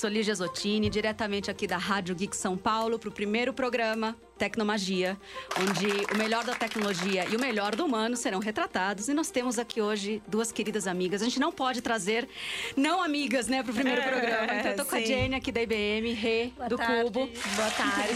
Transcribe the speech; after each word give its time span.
sou 0.00 0.08
Lígia 0.08 0.34
Zottini, 0.34 0.88
diretamente 0.88 1.50
aqui 1.50 1.66
da 1.66 1.76
Rádio 1.76 2.14
Geek 2.14 2.34
São 2.34 2.56
Paulo, 2.56 2.98
para 2.98 3.10
o 3.10 3.12
primeiro 3.12 3.52
programa 3.52 4.16
Tecnomagia, 4.38 5.18
onde 5.60 5.86
o 6.14 6.16
melhor 6.16 6.42
da 6.42 6.54
tecnologia 6.54 7.26
e 7.30 7.36
o 7.36 7.38
melhor 7.38 7.76
do 7.76 7.84
humano 7.84 8.16
serão 8.16 8.38
retratados. 8.38 9.08
E 9.08 9.12
nós 9.12 9.30
temos 9.30 9.58
aqui 9.58 9.82
hoje 9.82 10.22
duas 10.26 10.50
queridas 10.50 10.86
amigas. 10.86 11.20
A 11.20 11.26
gente 11.26 11.38
não 11.38 11.52
pode 11.52 11.82
trazer 11.82 12.26
não 12.74 13.02
amigas, 13.02 13.46
né, 13.46 13.62
para 13.62 13.72
o 13.72 13.74
primeiro 13.74 14.00
programa. 14.00 14.54
Então 14.54 14.70
eu 14.70 14.76
tô 14.78 14.86
com 14.86 14.96
a 14.96 15.00
Jenny 15.00 15.34
aqui 15.34 15.52
da 15.52 15.60
IBM, 15.60 16.14
Rê, 16.14 16.50
Boa 16.56 16.68
do 16.70 16.78
tarde. 16.78 17.02
Cubo. 17.02 17.26
Boa 17.56 17.70
tarde. 17.70 18.14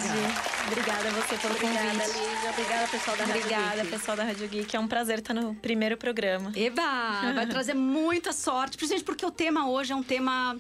Obrigada 0.67 1.09
a 1.09 1.13
você 1.13 1.37
pelo 1.37 1.55
Obrigada, 1.55 1.83
convite. 1.83 2.19
Lígia. 2.19 2.51
Obrigada, 2.51 2.89
pessoal 2.89 3.17
da 3.19 3.25
Rádio 3.25 3.41
Obrigada, 3.43 3.77
Geek. 3.83 3.91
pessoal 3.91 4.17
da 4.17 4.25
Rádio 4.25 4.49
Geek. 4.49 4.77
É 4.77 4.81
um 4.81 4.89
prazer 4.89 5.19
estar 5.19 5.35
no 5.35 5.55
primeiro 5.57 5.99
programa. 5.99 6.51
Eba! 6.57 7.33
Vai 7.35 7.47
trazer 7.47 7.75
muita 7.75 8.33
sorte, 8.33 8.79
principalmente 8.79 9.05
porque 9.05 9.27
o 9.27 9.31
tema 9.31 9.69
hoje 9.69 9.93
é 9.93 9.97
um 9.97 10.03
tema. 10.03 10.59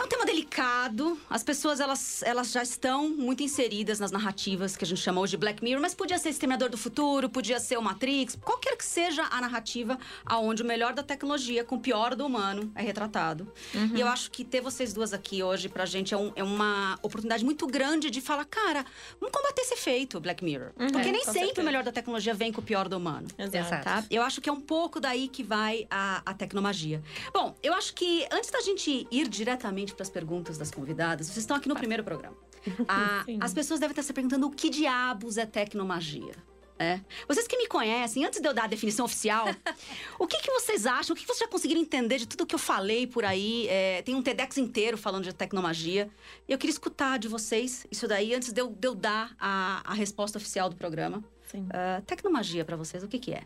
É 0.00 0.02
um 0.02 0.08
tema 0.08 0.24
delicado. 0.24 1.18
As 1.28 1.42
pessoas 1.42 1.78
elas, 1.78 2.22
elas 2.22 2.50
já 2.52 2.62
estão 2.62 3.10
muito 3.10 3.42
inseridas 3.42 4.00
nas 4.00 4.10
narrativas 4.10 4.74
que 4.74 4.82
a 4.82 4.86
gente 4.86 4.98
chama 5.02 5.20
hoje 5.20 5.32
de 5.32 5.36
Black 5.36 5.62
Mirror, 5.62 5.82
mas 5.82 5.94
podia 5.94 6.16
ser 6.16 6.30
Exterminador 6.30 6.70
do 6.70 6.78
Futuro, 6.78 7.28
podia 7.28 7.60
ser 7.60 7.76
o 7.78 7.82
Matrix, 7.82 8.34
qualquer 8.42 8.78
que 8.78 8.84
seja 8.84 9.24
a 9.30 9.40
narrativa 9.42 9.98
aonde 10.24 10.62
o 10.62 10.64
melhor 10.64 10.94
da 10.94 11.02
tecnologia 11.02 11.64
com 11.64 11.76
o 11.76 11.80
pior 11.80 12.14
do 12.14 12.24
humano 12.24 12.72
é 12.74 12.80
retratado. 12.82 13.52
E 13.94 14.00
eu 14.00 14.08
acho 14.08 14.30
que 14.30 14.42
ter 14.42 14.62
vocês 14.62 14.94
duas 14.94 15.12
aqui 15.12 15.42
hoje 15.42 15.68
pra 15.68 15.84
gente 15.84 16.14
é, 16.14 16.16
um- 16.16 16.32
é 16.34 16.42
uma 16.42 16.98
oportunidade 17.02 17.44
muito 17.44 17.66
grande 17.66 18.10
de 18.10 18.22
falar, 18.22 18.46
cara, 18.46 18.86
vamos 19.20 19.36
combater 19.36 19.60
esse 19.60 19.74
efeito 19.74 20.18
Black 20.18 20.42
Mirror. 20.42 20.72
Porque 20.78 21.08
É, 21.10 21.12
nem 21.12 21.24
sempre 21.24 21.40
certeza. 21.40 21.60
o 21.60 21.64
melhor 21.64 21.82
da 21.84 21.92
tecnologia 21.92 22.32
vem 22.32 22.50
com 22.50 22.62
o 22.62 22.64
pior 22.64 22.88
do 22.88 22.96
humano. 22.96 23.28
Exato. 23.36 23.84
Tá? 23.84 24.02
Eu 24.10 24.22
acho 24.22 24.40
que 24.40 24.48
é 24.48 24.52
um 24.52 24.60
pouco 24.62 24.98
daí 24.98 25.28
que 25.28 25.42
vai 25.42 25.86
a, 25.90 26.22
a 26.24 26.32
tecnomagia. 26.32 27.02
Bom, 27.34 27.54
eu 27.62 27.74
acho 27.74 27.92
que 27.92 28.26
antes 28.32 28.50
da 28.50 28.62
gente 28.62 29.06
ir 29.10 29.28
diretamente 29.28 29.89
para 29.94 30.02
as 30.02 30.10
perguntas 30.10 30.58
das 30.58 30.70
convidadas, 30.70 31.26
vocês 31.26 31.38
estão 31.38 31.56
aqui 31.56 31.68
no 31.68 31.74
primeiro 31.74 32.04
programa. 32.04 32.36
Sim. 33.24 33.38
as 33.40 33.54
pessoas 33.54 33.80
devem 33.80 33.92
estar 33.92 34.02
se 34.02 34.12
perguntando 34.12 34.46
o 34.46 34.50
que 34.50 34.68
diabos 34.68 35.38
é 35.38 35.46
tecnomagia. 35.46 36.34
É. 36.78 36.98
Vocês 37.28 37.46
que 37.46 37.58
me 37.58 37.66
conhecem, 37.66 38.24
antes 38.24 38.40
de 38.40 38.48
eu 38.48 38.54
dar 38.54 38.64
a 38.64 38.66
definição 38.66 39.04
oficial, 39.04 39.46
o 40.18 40.26
que, 40.26 40.38
que 40.38 40.50
vocês 40.50 40.86
acham? 40.86 41.12
O 41.12 41.16
que, 41.16 41.26
que 41.26 41.28
vocês 41.28 41.40
já 41.40 41.48
conseguiram 41.48 41.78
entender 41.78 42.16
de 42.16 42.26
tudo 42.26 42.46
que 42.46 42.54
eu 42.54 42.58
falei 42.58 43.06
por 43.06 43.22
aí? 43.22 43.68
É, 43.68 44.00
tem 44.00 44.14
um 44.14 44.22
TEDx 44.22 44.56
inteiro 44.56 44.96
falando 44.96 45.24
de 45.24 45.34
tecnomagia. 45.34 46.08
E 46.48 46.52
eu 46.52 46.56
queria 46.56 46.72
escutar 46.72 47.18
de 47.18 47.28
vocês 47.28 47.86
isso 47.90 48.08
daí 48.08 48.34
antes 48.34 48.50
de 48.50 48.62
eu, 48.62 48.70
de 48.70 48.88
eu 48.88 48.94
dar 48.94 49.36
a, 49.38 49.82
a 49.84 49.92
resposta 49.92 50.38
oficial 50.38 50.70
do 50.70 50.76
programa. 50.76 51.22
Sim. 51.50 51.68
Ah, 51.70 52.00
tecnomagia 52.06 52.64
para 52.64 52.76
vocês, 52.76 53.02
o 53.02 53.08
que, 53.08 53.18
que 53.18 53.32
é? 53.32 53.42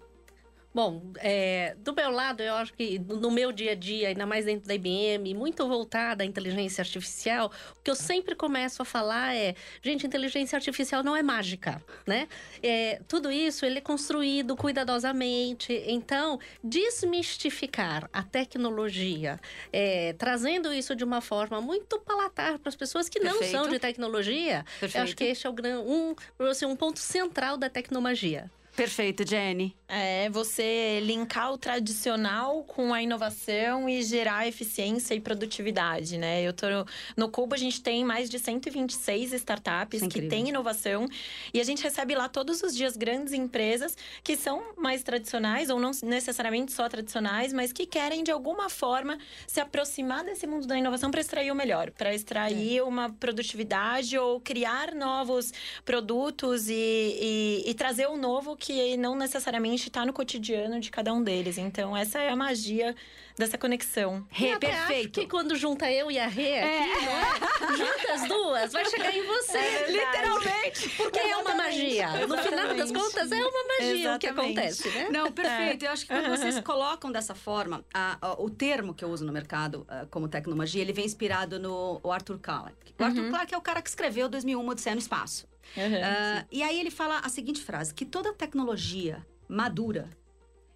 Bom, 0.75 1.13
é, 1.19 1.77
do 1.79 1.95
meu 1.95 2.11
lado, 2.11 2.43
eu 2.43 2.53
acho 2.55 2.73
que 2.75 2.99
no 2.99 3.31
meu 3.31 3.53
dia 3.53 3.73
a 3.73 3.75
dia, 3.77 4.09
ainda 4.09 4.27
mais 4.27 4.45
dentro 4.45 4.67
da 4.67 4.75
IBM, 4.75 5.33
muito 5.33 5.69
voltada 5.69 6.25
à 6.25 6.27
inteligência 6.27 6.83
artificial, 6.83 7.53
o 7.79 7.83
que 7.85 7.89
eu 7.89 7.95
sempre 7.95 8.35
começo 8.35 8.83
a 8.83 8.85
falar 8.85 9.37
é: 9.37 9.55
gente, 9.81 10.05
inteligência 10.05 10.57
artificial 10.57 11.05
não 11.05 11.15
é 11.15 11.23
mágica, 11.23 11.81
né? 12.05 12.27
É, 12.61 13.01
tudo 13.07 13.31
isso 13.31 13.65
ele 13.65 13.79
é 13.79 13.81
construído 13.81 14.57
cuidadosamente. 14.57 15.73
Então, 15.87 16.41
desmistificar 16.63 18.11
a 18.13 18.25
tecnologia, 18.25 19.39
é, 19.73 20.13
trazendo 20.15 20.75
isso 20.75 20.97
de 20.97 21.05
uma 21.05 21.21
forma 21.21 21.61
muito 21.61 22.01
palatar 22.01 22.59
para 22.59 22.69
as 22.69 22.75
pessoas 22.75 23.09
que 23.09 23.21
não 23.21 23.39
Perfeito. 23.39 23.53
são 23.53 23.69
de 23.69 23.79
tecnologia, 23.79 24.65
acho 24.83 25.15
que 25.15 25.23
esse 25.23 25.47
é 25.47 25.51
o 25.51 25.55
um, 25.87 26.17
assim, 26.49 26.67
um 26.67 26.75
ponto 26.75 26.99
central 26.99 27.57
da 27.57 27.71
tecnomagia. 27.71 28.51
Perfeito, 28.77 29.27
Jenny. 29.27 29.77
É 29.87 30.29
você 30.31 30.99
linkar 31.01 31.53
o 31.53 31.59
tradicional 31.59 32.65
com 32.65 32.93
a 32.93 33.01
inovação 33.01 33.89
e 33.89 34.03
gerar 34.03 34.49
eficiência 34.49 35.15
e 35.15 35.21
produtividade, 35.21 36.19
né? 36.19 36.43
Eu 36.43 36.53
tô 36.53 36.69
no, 36.69 36.87
no 37.17 37.29
Cubo, 37.29 37.55
a 37.55 37.59
gente 37.59 37.81
tem 37.81 38.05
mais 38.05 38.29
de 38.29 38.39
126 38.39 39.33
startups 39.35 40.03
é 40.03 40.09
que 40.09 40.23
têm 40.23 40.49
inovação 40.49 41.07
e 41.53 41.61
a 41.61 41.65
gente 41.65 41.83
recebe 41.83 42.15
lá 42.17 42.29
todos 42.29 42.63
os 42.63 42.75
dias 42.75 42.97
grandes 42.97 43.33
empresas 43.33 43.97
que 44.25 44.37
são 44.37 44.73
mais 44.77 45.05
tradicionais 45.05 45.71
ou 45.71 45.79
não 45.79 45.93
necessariamente 46.03 46.73
só 46.73 46.89
tradicionais, 46.89 47.53
mas 47.53 47.73
que 47.73 47.87
querem 47.87 48.25
de 48.25 48.33
alguma 48.33 48.69
forma 48.69 49.19
se 49.47 49.61
aproximar 49.61 50.25
desse 50.25 50.47
mundo 50.47 50.67
da 50.67 50.77
inovação 50.77 51.11
para 51.11 51.21
extrair 51.21 51.53
o 51.53 51.55
melhor, 51.55 51.93
para 51.93 52.13
extrair 52.13 52.83
uma 52.83 53.11
produtividade 53.11 54.19
ou 54.19 54.41
criar 54.41 54.93
novos 54.95 55.53
produtos 55.85 56.69
e, 56.69 56.73
e, 56.75 57.65
e 57.67 57.75
trazer 57.75 58.09
o 58.09 58.17
novo 58.17 58.57
que 58.65 58.97
não 58.97 59.15
necessariamente 59.15 59.89
está 59.89 60.07
no 60.07 60.13
cotidiano 60.15 60.81
de 60.81 60.91
cada 60.91 61.13
um 61.13 61.23
deles. 61.23 61.59
Então, 61.59 61.95
essa 61.95 62.19
é 62.21 62.31
a 62.31 62.37
magia 62.37 62.97
dessa 63.37 63.59
conexão. 63.59 64.27
Rê, 64.31 64.53
Eu 64.53 64.55
até 64.57 64.69
acho 64.73 64.87
perfeito. 64.87 65.21
que 65.21 65.27
quando 65.27 65.55
junta 65.55 65.91
eu 65.93 66.11
e 66.11 66.19
a 66.19 66.27
Rê 66.27 66.61
aqui, 66.61 66.69
é? 67.05 67.77
junta 67.77 68.13
as 68.15 68.27
duas, 68.27 68.73
vai 68.73 68.87
chegar 68.87 69.15
em 69.15 69.23
você. 69.27 69.59
É. 69.59 69.91
Literalmente. 69.91 70.89
Porque 70.97 71.19
é 71.19 71.37
uma 71.37 71.51
Exatamente. 71.51 71.57
magia. 71.79 72.27
No 72.27 72.39
final 72.39 72.39
das 72.39 72.51
Exatamente. 72.91 72.93
contas, 72.95 73.33
é 73.33 73.37
uma 73.37 73.65
magia 73.69 74.15
o 74.15 74.19
que 74.19 74.27
Exatamente. 74.29 74.59
acontece, 74.59 74.89
né? 74.89 75.09
Não, 75.11 75.31
perfeito. 75.31 75.85
Eu 75.85 75.91
acho 75.91 76.07
que 76.07 76.15
quando 76.15 76.29
vocês 76.31 76.59
colocam 76.65 77.13
dessa 77.13 77.35
forma, 77.35 77.85
a- 77.93 78.17
a- 78.23 78.43
o 78.43 78.49
termo 78.49 78.95
que 78.95 79.05
eu 79.05 79.11
uso 79.11 79.27
no 79.27 79.33
mercado 79.33 79.85
ah, 79.91 80.07
como 80.11 80.27
tecnomagia, 80.27 80.81
ele 80.81 80.95
vem 80.95 81.05
inspirado 81.05 81.59
no 81.59 82.01
o 82.03 82.11
Arthur 82.11 82.39
Clarke. 82.39 82.95
O 82.99 83.05
Arthur 83.05 83.29
Clarke 83.29 83.55
é 83.55 83.59
o 83.59 83.61
cara 83.61 83.83
que 83.83 83.91
escreveu 83.91 84.27
2001 84.27 84.67
Odisseia 84.67 84.95
no 84.95 85.01
Espaço. 85.03 85.47
Uhum, 85.77 86.01
Ah, 86.05 86.47
e 86.51 86.63
aí 86.63 86.79
ele 86.79 86.91
fala 86.91 87.19
a 87.21 87.29
seguinte 87.29 87.63
frase, 87.63 87.95
que 87.95 88.05
toda 88.05 88.33
tecnologia 88.33 89.25
madura, 89.49 90.09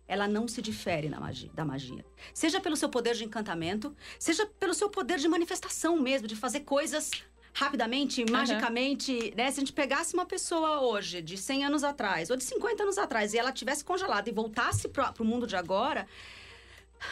ela 0.07 0.27
não 0.27 0.49
se 0.49 0.63
difere 0.63 1.09
na 1.09 1.21
magia, 1.21 1.51
da 1.55 1.65
magia. 1.65 2.05
Seja 2.33 2.61
pelo 2.61 2.77
seu 2.77 2.89
poder 2.89 3.15
de 3.15 3.25
encantamento, 3.25 3.95
seja 4.19 4.47
pelo 4.59 4.75
seu 4.75 4.89
poder 4.89 5.19
de 5.19 5.29
manifestação 5.29 6.01
mesmo, 6.01 6.27
de 6.27 6.35
fazer 6.37 6.61
coisas 6.61 7.11
rapidamente, 7.53 8.25
magicamente, 8.31 9.35
né? 9.37 9.51
Se 9.51 9.59
a 9.59 9.63
gente 9.63 9.73
pegasse 9.73 10.15
uma 10.15 10.25
pessoa 10.25 10.81
hoje, 10.81 11.21
de 11.21 11.37
100 11.37 11.65
anos 11.65 11.83
atrás, 11.85 12.31
ou 12.31 12.37
de 12.37 12.45
50 12.45 12.83
anos 12.85 12.99
atrás, 12.99 13.35
e 13.35 13.39
ela 13.39 13.51
tivesse 13.53 13.85
congelada 13.85 14.31
e 14.31 14.33
voltasse 14.33 14.89
pro, 14.89 15.13
pro 15.13 15.25
mundo 15.25 15.47
de 15.47 15.57
agora, 15.57 16.07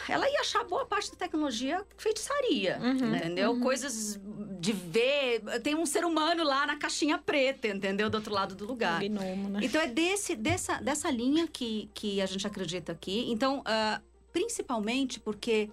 ela 0.09 0.29
ia 0.29 0.41
achar 0.41 0.63
boa 0.65 0.85
parte 0.85 1.11
da 1.11 1.17
tecnologia 1.17 1.85
feitiçaria, 1.97 2.77
entendeu? 3.17 3.59
Coisas 3.59 4.19
de 4.59 4.73
ver. 4.73 5.41
Tem 5.61 5.75
um 5.75 5.85
ser 5.85 6.03
humano 6.05 6.43
lá 6.43 6.65
na 6.65 6.75
caixinha 6.77 7.17
preta, 7.17 7.67
entendeu? 7.67 8.09
Do 8.09 8.15
outro 8.15 8.33
lado 8.33 8.55
do 8.55 8.65
lugar. 8.65 9.01
Um 9.03 9.07
gnomo, 9.09 9.49
né? 9.49 9.59
Então 9.63 9.79
é 9.81 9.87
desse, 9.87 10.35
dessa, 10.35 10.75
dessa 10.81 11.09
linha 11.09 11.47
que, 11.47 11.89
que 11.93 12.21
a 12.21 12.25
gente 12.25 12.45
acredita 12.47 12.91
aqui. 12.91 13.25
Então, 13.31 13.61
ah, 13.65 14.01
principalmente 14.33 15.19
porque 15.19 15.69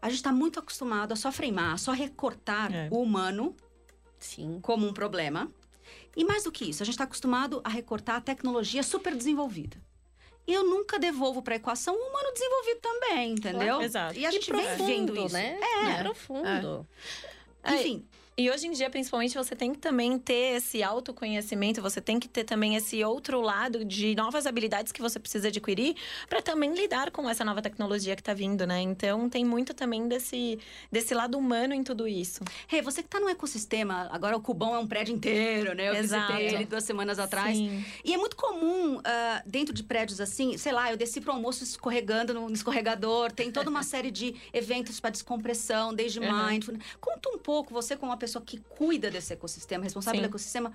a 0.00 0.08
gente 0.08 0.16
está 0.18 0.32
muito 0.32 0.58
acostumado 0.58 1.12
a 1.12 1.16
só 1.16 1.30
freimar, 1.30 1.74
a 1.74 1.78
só 1.78 1.92
recortar 1.92 2.72
É. 2.74 2.88
o 2.90 3.00
humano 3.02 3.54
Sim. 4.18 4.58
como 4.62 4.86
um 4.86 4.92
problema. 4.92 5.50
E 6.16 6.24
mais 6.24 6.44
do 6.44 6.52
que 6.52 6.64
isso, 6.68 6.82
a 6.82 6.86
gente 6.86 6.94
está 6.94 7.04
acostumado 7.04 7.60
a 7.64 7.68
recortar 7.68 8.16
a 8.16 8.20
tecnologia 8.20 8.82
super 8.82 9.14
desenvolvida. 9.14 9.76
E 10.46 10.52
eu 10.52 10.64
nunca 10.64 10.98
devolvo 10.98 11.40
para 11.40 11.54
a 11.54 11.56
equação 11.56 11.94
o 11.94 11.98
humano 12.08 12.32
desenvolvido 12.32 12.80
também, 12.80 13.32
entendeu? 13.32 13.80
Exato. 13.80 14.18
E 14.18 14.26
a 14.26 14.30
gente 14.30 14.50
vem 14.50 14.76
vendo 14.76 15.16
isso. 15.16 15.32
né? 15.32 15.58
É. 15.98 16.02
profundo. 16.02 16.86
Enfim, 17.64 18.04
E 18.34 18.50
hoje 18.50 18.66
em 18.66 18.70
dia, 18.72 18.88
principalmente, 18.88 19.34
você 19.36 19.54
tem 19.54 19.74
que 19.74 19.78
também 19.78 20.18
ter 20.18 20.56
esse 20.56 20.82
autoconhecimento, 20.82 21.82
você 21.82 22.00
tem 22.00 22.18
que 22.18 22.26
ter 22.26 22.44
também 22.44 22.74
esse 22.76 23.04
outro 23.04 23.42
lado 23.42 23.84
de 23.84 24.14
novas 24.14 24.46
habilidades 24.46 24.90
que 24.90 25.02
você 25.02 25.20
precisa 25.20 25.48
adquirir 25.48 25.94
para 26.30 26.40
também 26.40 26.72
lidar 26.72 27.10
com 27.10 27.28
essa 27.28 27.44
nova 27.44 27.60
tecnologia 27.60 28.16
que 28.16 28.22
tá 28.22 28.32
vindo, 28.32 28.66
né? 28.66 28.80
Então 28.80 29.28
tem 29.28 29.44
muito 29.44 29.74
também 29.74 30.08
desse, 30.08 30.58
desse 30.90 31.12
lado 31.12 31.36
humano 31.36 31.74
em 31.74 31.84
tudo 31.84 32.08
isso. 32.08 32.40
Rê, 32.66 32.80
você 32.80 33.02
que 33.02 33.08
tá 33.10 33.20
num 33.20 33.28
ecossistema, 33.28 34.08
agora 34.10 34.34
o 34.34 34.40
Cubão 34.40 34.74
é 34.74 34.78
um 34.78 34.86
prédio 34.86 35.14
inteiro, 35.14 35.74
né? 35.74 35.90
Eu 35.90 35.94
Exato. 35.96 36.32
visitei 36.32 36.54
ele 36.56 36.64
duas 36.64 36.84
semanas 36.84 37.18
atrás. 37.18 37.54
Sim. 37.54 37.84
E 38.02 38.14
é 38.14 38.16
muito 38.16 38.34
comum, 38.34 38.98
ah, 39.04 39.42
dentro 39.44 39.74
de 39.74 39.82
prédios 39.82 40.22
assim, 40.22 40.56
sei 40.56 40.72
lá, 40.72 40.90
eu 40.90 40.96
desci 40.96 41.20
pro 41.20 41.32
almoço 41.32 41.62
escorregando 41.62 42.32
no 42.32 42.50
escorregador, 42.50 43.30
tem 43.30 43.52
toda 43.52 43.68
uma 43.68 43.82
série 43.84 44.10
de 44.10 44.34
eventos 44.54 44.98
para 45.00 45.10
descompressão, 45.10 45.92
desde 45.92 46.18
Uhum. 46.18 46.46
mindfulness. 46.48 46.82
Conta 46.98 47.28
um 47.28 47.36
pouco, 47.38 47.74
você 47.74 47.94
como 47.94 48.10
uma 48.10 48.21
pessoa 48.22 48.44
que 48.44 48.58
cuida 48.58 49.10
desse 49.10 49.32
ecossistema, 49.32 49.82
responsável 49.82 50.18
Sim. 50.18 50.22
pelo 50.22 50.30
ecossistema, 50.30 50.72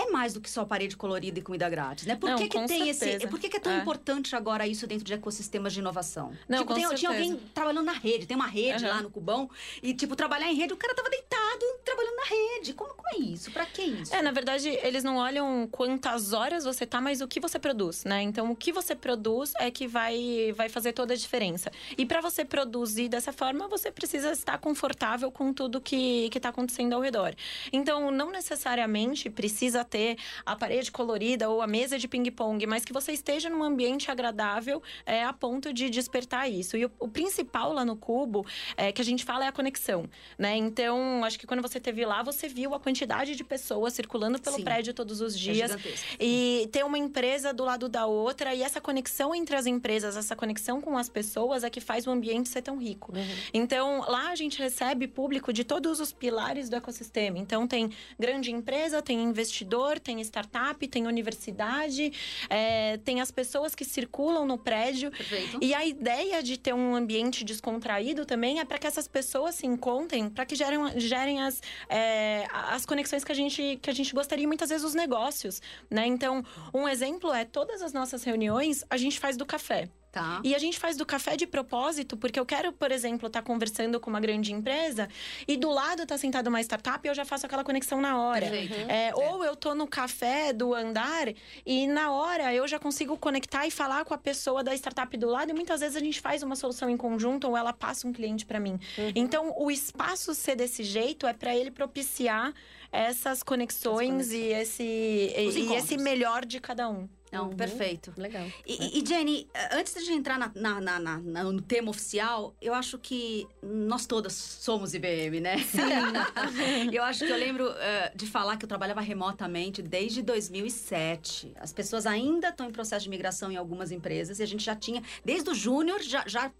é 0.00 0.10
mais 0.10 0.32
do 0.32 0.40
que 0.40 0.48
só 0.50 0.64
parede 0.64 0.96
colorida 0.96 1.38
e 1.38 1.42
comida 1.42 1.68
grátis, 1.68 2.06
né? 2.06 2.14
Por 2.14 2.30
Não, 2.30 2.36
que, 2.38 2.48
que 2.48 2.56
tem 2.66 2.68
certeza. 2.94 3.16
esse. 3.16 3.26
Por 3.26 3.38
que, 3.40 3.48
que 3.48 3.56
é 3.56 3.60
tão 3.60 3.72
É. 3.72 3.78
importante 3.78 4.36
agora 4.36 4.66
isso 4.66 4.86
dentro 4.86 5.04
de 5.04 5.12
ecossistemas 5.12 5.72
de 5.72 5.80
inovação? 5.80 6.32
Não, 6.48 6.58
tipo, 6.60 6.74
tem- 6.74 6.88
tinha 6.94 7.10
alguém 7.10 7.36
trabalhando 7.52 7.84
na 7.86 7.92
rede, 7.92 8.24
tem 8.26 8.36
uma 8.36 8.46
rede 8.46 8.84
Aham. 8.84 8.94
lá 8.96 9.02
no 9.02 9.10
Cubão, 9.10 9.50
e, 9.82 9.92
tipo, 9.92 10.14
trabalhar 10.14 10.50
em 10.50 10.54
rede, 10.54 10.72
o 10.72 10.76
cara 10.76 10.94
tava 10.94 11.10
deitado 11.10 11.64
trabalhando 11.84 12.16
na 12.16 12.24
rede. 12.24 12.72
Como, 12.74 12.94
como 12.94 13.08
é 13.12 13.18
isso? 13.18 13.50
Pra 13.50 13.66
que 13.66 13.82
isso? 13.82 14.14
É, 14.14 14.22
na 14.22 14.30
verdade, 14.30 14.68
eles 14.68 15.02
não 15.02 15.16
olham 15.16 15.68
quantas 15.70 16.32
horas 16.32 16.64
você 16.64 16.86
tá, 16.86 17.00
mas 17.00 17.20
o 17.20 17.26
que 17.28 17.40
você 17.40 17.58
produz, 17.58 18.04
né? 18.04 18.22
Então, 18.22 18.50
o 18.52 18.56
que 18.56 18.72
você 18.72 18.94
produz 18.94 19.52
é 19.58 19.70
que 19.70 19.86
vai, 19.88 20.52
vai 20.54 20.68
fazer 20.68 20.92
toda 20.92 21.14
a 21.14 21.16
diferença. 21.16 21.70
E 21.96 22.06
para 22.06 22.20
você 22.20 22.44
produzir 22.44 23.08
dessa 23.08 23.32
forma, 23.32 23.66
você 23.66 23.90
precisa 23.90 24.30
estar 24.30 24.58
confortável 24.58 25.30
com 25.32 25.52
tudo 25.52 25.80
que, 25.80 26.28
que 26.30 26.38
tá 26.38 26.50
acontecendo 26.50 26.92
ao 26.92 27.00
redor. 27.00 27.34
Então, 27.72 28.10
não 28.10 28.30
necessariamente 28.30 29.28
precisa 29.30 29.84
ter 29.88 30.16
a 30.44 30.54
parede 30.54 30.92
colorida 30.92 31.48
ou 31.48 31.62
a 31.62 31.66
mesa 31.66 31.98
de 31.98 32.06
ping-pong, 32.06 32.66
mas 32.66 32.84
que 32.84 32.92
você 32.92 33.12
esteja 33.12 33.48
num 33.48 33.62
ambiente 33.62 34.10
agradável 34.10 34.82
é, 35.06 35.24
a 35.24 35.32
ponto 35.32 35.72
de 35.72 35.88
despertar 35.90 36.48
isso. 36.50 36.76
E 36.76 36.84
o, 36.84 36.90
o 37.00 37.08
principal 37.08 37.72
lá 37.72 37.84
no 37.84 37.96
Cubo 37.96 38.44
é, 38.76 38.92
que 38.92 39.00
a 39.00 39.04
gente 39.04 39.24
fala 39.24 39.44
é 39.44 39.48
a 39.48 39.52
conexão, 39.52 40.08
né? 40.38 40.56
Então, 40.56 41.24
acho 41.24 41.38
que 41.38 41.46
quando 41.46 41.62
você 41.62 41.80
teve 41.80 42.04
lá, 42.04 42.22
você 42.22 42.48
viu 42.48 42.74
a 42.74 42.80
quantidade 42.80 43.34
de 43.34 43.44
pessoas 43.44 43.94
circulando 43.94 44.40
pelo 44.40 44.56
Sim. 44.56 44.64
prédio 44.64 44.92
todos 44.94 45.20
os 45.20 45.34
É 45.34 45.38
dias. 45.38 45.70
gigantesco. 45.70 46.06
E 46.20 46.68
ter 46.72 46.84
uma 46.84 46.98
empresa 46.98 47.52
do 47.52 47.64
lado 47.64 47.88
da 47.88 48.06
outra 48.06 48.54
e 48.54 48.62
essa 48.62 48.80
conexão 48.80 49.34
entre 49.34 49.56
as 49.56 49.66
empresas, 49.66 50.16
essa 50.16 50.36
conexão 50.36 50.80
com 50.80 50.96
as 50.98 51.08
pessoas 51.08 51.64
é 51.64 51.70
que 51.70 51.80
faz 51.80 52.06
o 52.06 52.10
ambiente 52.10 52.48
ser 52.48 52.62
tão 52.62 52.76
rico. 52.76 53.12
Então, 53.52 54.04
lá 54.08 54.30
a 54.30 54.34
gente 54.36 54.58
recebe 54.58 55.06
público 55.08 55.52
de 55.52 55.64
todos 55.64 56.00
os 56.00 56.12
pilares 56.12 56.68
do 56.68 56.76
ecossistema. 56.76 57.38
Então, 57.38 57.66
tem 57.66 57.90
grande 58.18 58.50
empresa, 58.52 59.00
tem 59.00 59.22
investidor, 59.22 59.77
tem 59.98 60.20
startup, 60.22 60.86
tem 60.88 61.06
universidade, 61.06 62.12
é, 62.48 62.96
tem 62.98 63.20
as 63.20 63.30
pessoas 63.30 63.74
que 63.74 63.84
circulam 63.84 64.44
no 64.44 64.58
prédio. 64.58 65.10
Perfeito. 65.10 65.58
E 65.62 65.74
a 65.74 65.84
ideia 65.84 66.42
de 66.42 66.58
ter 66.58 66.74
um 66.74 66.94
ambiente 66.94 67.44
descontraído 67.44 68.24
também 68.26 68.60
é 68.60 68.64
para 68.64 68.78
que 68.78 68.86
essas 68.86 69.06
pessoas 69.06 69.54
se 69.54 69.66
encontrem, 69.66 70.28
para 70.28 70.44
que 70.44 70.54
gerem, 70.54 70.98
gerem 70.98 71.40
as, 71.40 71.62
é, 71.88 72.46
as 72.50 72.84
conexões 72.84 73.24
que 73.24 73.32
a, 73.32 73.34
gente, 73.34 73.78
que 73.80 73.90
a 73.90 73.94
gente 73.94 74.12
gostaria, 74.14 74.46
muitas 74.46 74.68
vezes 74.68 74.84
os 74.84 74.94
negócios, 74.94 75.62
né? 75.90 76.06
Então, 76.06 76.44
um 76.74 76.88
exemplo 76.88 77.32
é 77.32 77.44
todas 77.44 77.82
as 77.82 77.92
nossas 77.92 78.24
reuniões 78.24 78.84
a 78.90 78.96
gente 78.96 79.18
faz 79.20 79.36
do 79.36 79.46
café. 79.46 79.88
Tá. 80.18 80.40
E 80.44 80.54
a 80.54 80.58
gente 80.58 80.78
faz 80.78 80.96
do 80.96 81.06
café 81.06 81.36
de 81.36 81.46
propósito, 81.46 82.16
porque 82.16 82.38
eu 82.38 82.46
quero, 82.46 82.72
por 82.72 82.90
exemplo, 82.90 83.26
estar 83.26 83.42
conversando 83.42 84.00
com 84.00 84.10
uma 84.10 84.20
grande 84.20 84.52
empresa 84.52 85.08
e 85.46 85.56
do 85.56 85.70
lado 85.70 86.04
tá 86.06 86.18
sentada 86.18 86.48
uma 86.48 86.60
startup 86.60 87.06
e 87.06 87.08
eu 87.08 87.14
já 87.14 87.24
faço 87.24 87.46
aquela 87.46 87.64
conexão 87.64 88.00
na 88.00 88.20
hora. 88.20 88.48
Perfeito. 88.48 88.90
É, 88.90 89.12
Ou 89.14 89.44
eu 89.44 89.54
tô 89.54 89.74
no 89.74 89.86
café 89.86 90.52
do 90.52 90.74
andar 90.74 91.28
e 91.64 91.86
na 91.86 92.10
hora 92.10 92.52
eu 92.52 92.66
já 92.66 92.78
consigo 92.78 93.16
conectar 93.16 93.66
e 93.66 93.70
falar 93.70 94.04
com 94.04 94.14
a 94.14 94.18
pessoa 94.18 94.62
da 94.64 94.74
startup 94.74 95.16
do 95.16 95.28
lado. 95.28 95.50
E 95.50 95.54
muitas 95.54 95.80
vezes 95.80 95.96
a 95.96 96.00
gente 96.00 96.20
faz 96.20 96.42
uma 96.42 96.56
solução 96.56 96.90
em 96.90 96.96
conjunto 96.96 97.48
ou 97.48 97.56
ela 97.56 97.72
passa 97.72 98.06
um 98.06 98.12
cliente 98.12 98.44
para 98.44 98.58
mim. 98.58 98.78
Então, 99.14 99.54
o 99.56 99.70
espaço 99.70 100.34
ser 100.34 100.56
desse 100.56 100.82
jeito 100.82 101.26
é 101.26 101.32
para 101.32 101.54
ele 101.54 101.70
propiciar 101.70 102.52
essas 102.90 103.42
conexões, 103.42 104.32
e 104.32 104.46
esse, 104.46 104.82
e, 104.82 105.34
e 105.36 105.74
esse 105.74 105.96
melhor 105.98 106.44
de 106.44 106.58
cada 106.58 106.88
um. 106.88 107.08
Não, 107.32 107.48
Uhum. 107.48 107.56
perfeito. 107.56 108.12
Legal. 108.16 108.46
E, 108.66 109.00
e, 109.02 109.06
Jenny, 109.06 109.48
antes 109.72 109.94
de 110.04 110.12
entrar 110.12 110.38
na- 110.38 110.52
na- 110.80 110.98
na- 111.00 111.18
no 111.44 111.60
tema 111.60 111.90
oficial, 111.90 112.54
eu 112.60 112.72
acho 112.74 112.98
que 112.98 113.46
nós 113.62 114.06
todas 114.06 114.32
somos 114.32 114.94
IBM, 114.94 115.40
né? 115.40 115.58
Sim. 115.58 115.78
eu 116.92 117.02
acho 117.04 117.24
que 117.26 117.30
eu 117.32 117.36
lembro 117.36 117.68
eh, 117.76 118.12
de 118.14 118.26
falar 118.26 118.56
que 118.56 118.64
eu 118.64 118.68
trabalhava 118.68 119.00
remotamente 119.00 119.82
desde 119.82 120.22
2007. 120.22 121.52
As 121.60 121.72
pessoas 121.72 122.06
ainda 122.06 122.48
estão 122.48 122.66
em 122.66 122.72
processo 122.72 123.04
de 123.04 123.10
migração 123.10 123.50
em 123.50 123.56
algumas 123.56 123.90
empresas 123.90 124.38
e 124.38 124.42
a 124.42 124.46
gente 124.46 124.64
já 124.64 124.74
tinha, 124.76 125.02
desde 125.24 125.50
o 125.50 125.54
júnior, 125.54 126.00
já, 126.02 126.24
já 126.26 126.50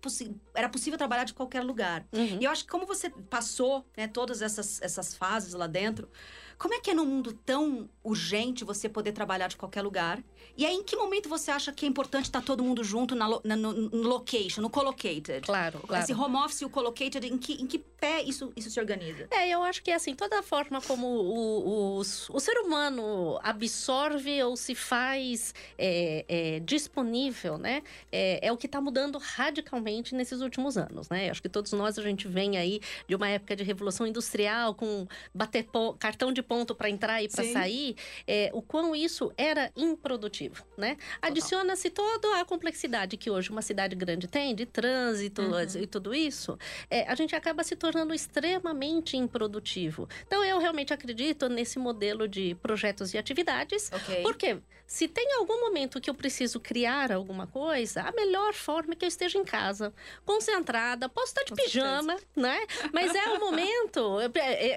era 0.55 0.69
possível 0.69 0.99
trabalhar 0.99 1.25
de 1.25 1.35
qualquer 1.35 1.63
lugar. 1.63 2.07
Uhum. 2.13 2.39
E 2.41 2.45
eu 2.45 2.51
acho 2.51 2.65
que 2.65 2.71
como 2.71 2.87
você 2.87 3.11
passou 3.11 3.85
né, 3.97 4.07
todas 4.09 4.43
essas, 4.43 4.81
essas 4.83 5.15
fases 5.15 5.55
lá 5.55 5.67
dentro, 5.67 6.09
como 6.59 6.75
é 6.75 6.81
que 6.81 6.91
é 6.91 6.95
num 6.95 7.07
mundo 7.07 7.33
tão 7.33 7.89
urgente 8.03 8.65
você 8.65 8.89
poder 8.89 9.13
trabalhar 9.13 9.49
de 9.49 9.57
qualquer 9.57 9.83
lugar? 9.83 10.23
E 10.57 10.67
aí, 10.67 10.75
em 10.75 10.83
que 10.83 10.97
momento 10.97 11.29
você 11.29 11.51
acha 11.53 11.73
que 11.73 11.87
é 11.87 11.89
importante 11.89 12.25
estar 12.25 12.43
todo 12.43 12.65
mundo 12.65 12.83
junto 12.83 13.15
na, 13.15 13.29
na- 13.45 13.57
no, 13.57 13.73
no 13.73 14.09
location, 14.09 14.61
no 14.61 14.69
collocated? 14.71 15.43
Claro, 15.43 15.79
claro. 15.87 16.03
Esse 16.03 16.13
home 16.13 16.37
office 16.37 16.63
e 16.63 16.65
o 16.65 16.71
collocated, 16.71 17.25
em 17.27 17.39
que, 17.39 17.53
em 17.55 17.67
que 17.67 17.79
pé 17.79 18.23
isso, 18.23 18.53
isso 18.57 18.69
se 18.71 18.81
organiza? 18.81 19.29
É, 19.31 19.49
eu 19.49 19.63
acho 19.63 19.83
que 19.83 19.91
assim, 19.93 20.15
toda 20.15 20.39
a 20.41 20.43
forma 20.43 20.81
como 20.81 21.07
o, 21.07 21.99
o, 21.99 22.01
o 22.01 22.41
ser 22.41 22.59
humano 22.59 23.39
absorve 23.43 24.43
ou 24.43 24.57
se 24.57 24.75
faz 24.75 25.55
é, 25.77 26.25
é, 26.29 26.61
disponível, 26.61 27.57
né? 27.59 27.83
É, 28.11 28.49
é 28.49 28.53
o 28.53 28.57
que 28.57 28.67
está 28.67 28.81
mudando 28.81 29.19
radicalmente 29.19 30.15
nesses 30.15 30.41
últimos 30.41 30.77
anos, 30.77 31.09
né? 31.09 31.31
Acho 31.31 31.43
que 31.43 31.49
todos 31.49 31.73
nós, 31.73 31.99
a 31.99 32.03
gente 32.03 32.27
vem 32.27 32.57
aí 32.57 32.81
de 33.07 33.15
uma 33.15 33.29
época 33.29 33.55
de 33.55 33.63
revolução 33.63 34.07
industrial, 34.07 34.75
com 34.75 35.07
bater 35.33 35.67
cartão 35.99 36.33
de 36.33 36.43
ponto 36.49 36.75
para 36.75 36.89
entrar 36.89 37.23
e 37.23 37.29
para 37.29 37.45
sair, 37.45 37.95
é, 38.27 38.51
o 38.55 38.63
quão 38.63 38.97
isso 38.97 39.31
era 39.37 39.71
improdutivo, 39.77 40.65
né? 40.77 40.97
Adiciona-se 41.21 41.91
toda 41.91 42.41
a 42.41 42.45
complexidade 42.45 43.17
que 43.17 43.31
hoje 43.31 43.51
uma 43.51 43.63
cidade 43.63 43.95
grande 43.95 44.27
tem, 44.27 44.55
de 44.55 44.65
trânsito 44.67 45.43
Uhum. 45.43 45.83
e 45.83 45.87
tudo 45.87 46.15
isso, 46.15 46.59
é, 46.91 47.03
a 47.07 47.15
gente 47.15 47.35
acaba 47.37 47.63
se 47.63 47.77
tornando 47.77 48.15
extremamente 48.15 49.17
improdutivo. 49.17 50.09
Então, 50.27 50.43
eu 50.45 50.59
realmente 50.59 50.93
acredito 50.93 51.49
nesse 51.49 51.79
modelo 51.79 52.27
de 52.27 52.55
projetos 52.63 53.13
e 53.13 53.19
atividades, 53.19 53.91
Ok. 53.93 54.23
porque 54.23 54.59
se 54.91 55.07
tem 55.07 55.35
algum 55.35 55.61
momento 55.61 56.01
que 56.01 56.09
eu 56.09 56.15
preciso 56.15 56.59
criar 56.59 57.13
alguma 57.13 57.47
coisa, 57.47 58.01
a 58.03 58.11
melhor 58.13 58.55
forma 58.55 58.95
é 58.95 58.97
que 58.97 59.05
eu 59.05 59.09
esteja 59.09 59.39
em 59.39 59.45
casa, 59.45 59.93
concentrada, 60.25 61.09
posso 61.11 61.27
estar 61.29 61.45
de 61.45 61.51
Com 61.51 61.57
pijama, 61.57 62.17
né? 62.35 62.59
Mas 62.93 63.15
é 63.15 63.29
o 63.35 63.39
momento. 63.41 64.01
Eu, 64.21 64.31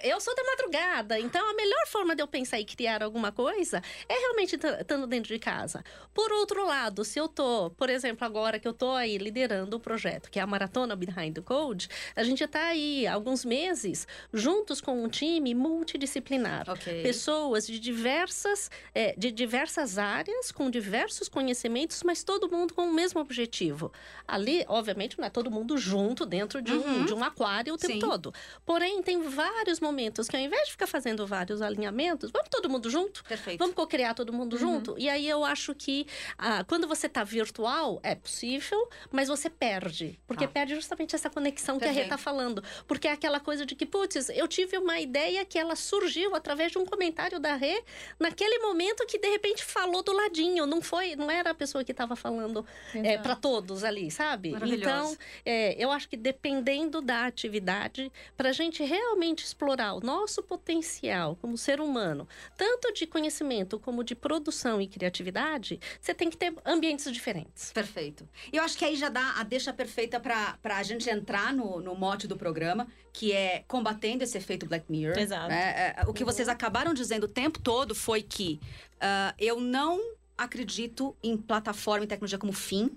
eu 0.03 0.19
sou 0.19 0.35
da 0.35 0.43
madrugada, 0.43 1.17
então 1.17 1.49
a 1.49 1.53
melhor 1.53 1.87
forma 1.87 2.13
de 2.13 2.21
eu 2.21 2.27
pensar 2.27 2.59
e 2.59 2.65
criar 2.65 3.01
alguma 3.01 3.31
coisa 3.31 3.81
é 4.09 4.13
realmente 4.13 4.57
ta- 4.57 4.81
estando 4.81 5.07
dentro 5.07 5.33
de 5.33 5.39
casa. 5.39 5.81
Por 6.13 6.29
outro 6.33 6.65
lado, 6.67 7.05
se 7.05 7.17
eu 7.17 7.29
tô, 7.29 7.69
por 7.71 7.89
exemplo, 7.89 8.25
agora 8.25 8.59
que 8.59 8.67
eu 8.67 8.73
tô 8.73 8.91
aí 8.91 9.17
liderando 9.17 9.77
o 9.77 9.79
projeto, 9.79 10.29
que 10.29 10.39
é 10.39 10.41
a 10.41 10.47
Maratona 10.47 10.93
Behind 10.95 11.33
the 11.35 11.41
Code, 11.41 11.87
a 12.15 12.23
gente 12.23 12.45
tá 12.47 12.65
aí 12.67 13.07
há 13.07 13.13
alguns 13.13 13.45
meses 13.45 14.05
juntos 14.33 14.81
com 14.81 15.01
um 15.03 15.07
time 15.07 15.55
multidisciplinar 15.55 16.69
Ok. 16.69 17.01
pessoas 17.01 17.65
de 17.65 17.79
diversas, 17.79 18.69
é, 18.93 19.13
de 19.17 19.31
diversas 19.31 19.97
áreas, 20.01 20.51
com 20.51 20.69
diversos 20.69 21.29
conhecimentos, 21.29 22.01
mas 22.03 22.23
todo 22.23 22.49
mundo 22.49 22.73
com 22.73 22.83
o 22.89 22.93
mesmo 22.93 23.21
objetivo. 23.21 23.91
Ali, 24.27 24.65
obviamente, 24.67 25.17
não 25.17 25.25
é 25.25 25.29
todo 25.29 25.49
mundo 25.51 25.77
junto 25.77 26.25
dentro 26.25 26.61
de, 26.61 26.73
um, 26.73 26.81
Uhum. 26.81 27.05
de 27.05 27.13
um 27.13 27.23
aquário 27.23 27.73
o 27.73 27.77
tempo 27.77 27.93
Sim. 27.93 27.99
todo. 27.99 28.33
Porém, 28.65 29.01
tem 29.03 29.21
vários 29.21 29.79
momentos 29.79 30.27
que, 30.27 30.35
ao 30.35 30.41
invés 30.41 30.65
de 30.65 30.71
ficar 30.71 30.87
fazendo 30.87 31.25
vários 31.27 31.61
alinhamentos, 31.61 32.31
vamos 32.31 32.49
todo 32.49 32.69
mundo 32.69 32.89
junto? 32.89 33.23
Perfeito. 33.23 33.59
Vamos 33.59 33.75
co-criar 33.75 34.13
todo 34.13 34.33
mundo 34.33 34.53
Uhum. 34.53 34.59
junto? 34.59 34.95
E 34.97 35.07
aí 35.09 35.27
eu 35.29 35.43
acho 35.45 35.73
que 35.75 36.07
ah, 36.37 36.63
quando 36.63 36.87
você 36.87 37.07
está 37.07 37.23
virtual, 37.23 37.99
é 38.03 38.15
possível, 38.15 38.89
mas 39.11 39.27
você 39.27 39.49
perde. 39.49 40.19
Porque 40.27 40.45
Tá. 40.47 40.51
perde 40.53 40.75
justamente 40.75 41.15
essa 41.15 41.29
conexão 41.29 41.77
que 41.77 41.85
a 41.85 41.87
Rê 41.87 41.93
Perfeito. 42.01 42.13
está 42.13 42.17
falando. 42.17 42.63
Porque 42.87 43.07
é 43.07 43.11
aquela 43.11 43.39
coisa 43.39 43.65
de 43.65 43.75
que, 43.75 43.85
putz, 43.85 44.29
eu 44.29 44.47
tive 44.47 44.77
uma 44.77 44.99
ideia 44.99 45.45
que 45.45 45.57
ela 45.59 45.75
surgiu 45.75 46.33
através 46.35 46.71
de 46.71 46.77
um 46.77 46.85
comentário 46.85 47.39
da 47.39 47.55
Rê 47.55 47.83
naquele 48.19 48.59
momento 48.59 49.05
que 49.05 49.17
de 49.19 49.29
repente 49.29 49.63
falou 49.63 49.90
do 50.01 50.13
ladinho. 50.13 50.65
Não 50.65 50.81
foi, 50.81 51.15
não 51.15 51.29
era 51.29 51.51
a 51.51 51.53
pessoa 51.53 51.83
que 51.83 51.91
estava 51.91 52.15
falando 52.15 52.65
é, 52.93 53.17
para 53.17 53.35
todos 53.35 53.83
ali, 53.83 54.09
sabe? 54.09 54.53
Então, 54.65 55.17
é, 55.45 55.75
eu 55.83 55.91
acho 55.91 56.07
que 56.07 56.15
dependendo 56.15 57.01
da 57.01 57.25
atividade, 57.25 58.11
para 58.37 58.49
a 58.49 58.53
gente 58.53 58.83
realmente 58.83 59.43
explorar 59.43 59.93
o 59.93 59.99
nosso 59.99 60.41
potencial 60.41 61.35
como 61.41 61.57
ser 61.57 61.81
humano, 61.81 62.27
tanto 62.55 62.93
de 62.93 63.05
conhecimento 63.05 63.79
como 63.79 64.03
de 64.03 64.15
produção 64.15 64.79
e 64.79 64.87
criatividade, 64.87 65.79
você 65.99 66.13
tem 66.13 66.29
que 66.29 66.37
ter 66.37 66.53
ambientes 66.65 67.11
diferentes. 67.11 67.71
Perfeito. 67.71 68.27
Eu 68.51 68.63
acho 68.63 68.77
que 68.77 68.85
aí 68.85 68.95
já 68.95 69.09
dá 69.09 69.35
a 69.37 69.43
deixa 69.43 69.73
perfeita 69.73 70.19
para 70.19 70.57
a 70.63 70.83
gente 70.83 71.09
entrar 71.09 71.53
no, 71.53 71.81
no 71.81 71.95
mote 71.95 72.27
do 72.27 72.37
programa, 72.37 72.87
que 73.13 73.33
é 73.33 73.63
combatendo 73.67 74.23
esse 74.23 74.37
efeito 74.37 74.65
Black 74.65 74.85
Mirror. 74.89 75.17
Exato. 75.17 75.49
né? 75.49 75.95
É, 75.97 76.03
o 76.07 76.13
que 76.13 76.23
vocês 76.23 76.47
acabaram 76.47 76.93
dizendo 76.93 77.25
o 77.25 77.27
tempo 77.27 77.59
todo 77.59 77.93
foi 77.93 78.21
que 78.21 78.59
ah, 79.01 79.33
eu 79.39 79.59
não 79.59 79.99
acredito 80.37 81.15
em 81.23 81.35
plataforma 81.37 82.05
e 82.05 82.07
tecnologia 82.07 82.37
como 82.37 82.53
fim. 82.53 82.91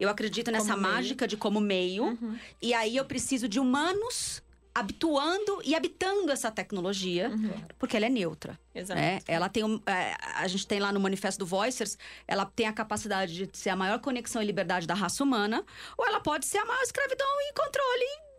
Eu 0.00 0.08
acredito 0.08 0.50
nessa 0.50 0.76
meio. 0.76 0.80
mágica 0.80 1.28
de 1.28 1.36
como 1.36 1.60
meio. 1.60 2.04
Uhum. 2.04 2.38
E 2.60 2.72
aí 2.74 2.96
eu 2.96 3.04
preciso 3.04 3.46
de 3.48 3.60
humanos 3.60 4.42
habituando 4.74 5.60
e 5.64 5.74
habitando 5.74 6.32
essa 6.32 6.50
tecnologia, 6.50 7.28
Uhum. 7.28 7.52
porque 7.78 7.94
ela 7.96 8.06
é 8.06 8.08
neutra. 8.08 8.58
Exato. 8.74 8.98
né? 8.98 9.20
Ela 9.28 9.48
tem 9.48 9.62
um, 9.62 9.80
é, 9.86 10.16
a 10.36 10.48
gente 10.48 10.66
tem 10.66 10.80
lá 10.80 10.90
no 10.90 10.98
manifesto 10.98 11.38
do 11.40 11.46
Voicers, 11.46 11.98
ela 12.26 12.46
tem 12.46 12.66
a 12.66 12.72
capacidade 12.72 13.46
de 13.46 13.56
ser 13.58 13.68
a 13.70 13.76
maior 13.76 13.98
conexão 14.00 14.42
e 14.42 14.46
liberdade 14.46 14.86
da 14.86 14.94
raça 14.94 15.22
humana, 15.22 15.62
ou 15.96 16.06
ela 16.06 16.20
pode 16.20 16.46
ser 16.46 16.56
a 16.58 16.64
maior 16.64 16.82
escravidão 16.82 17.26
e 17.42 17.52
controle 17.52 18.31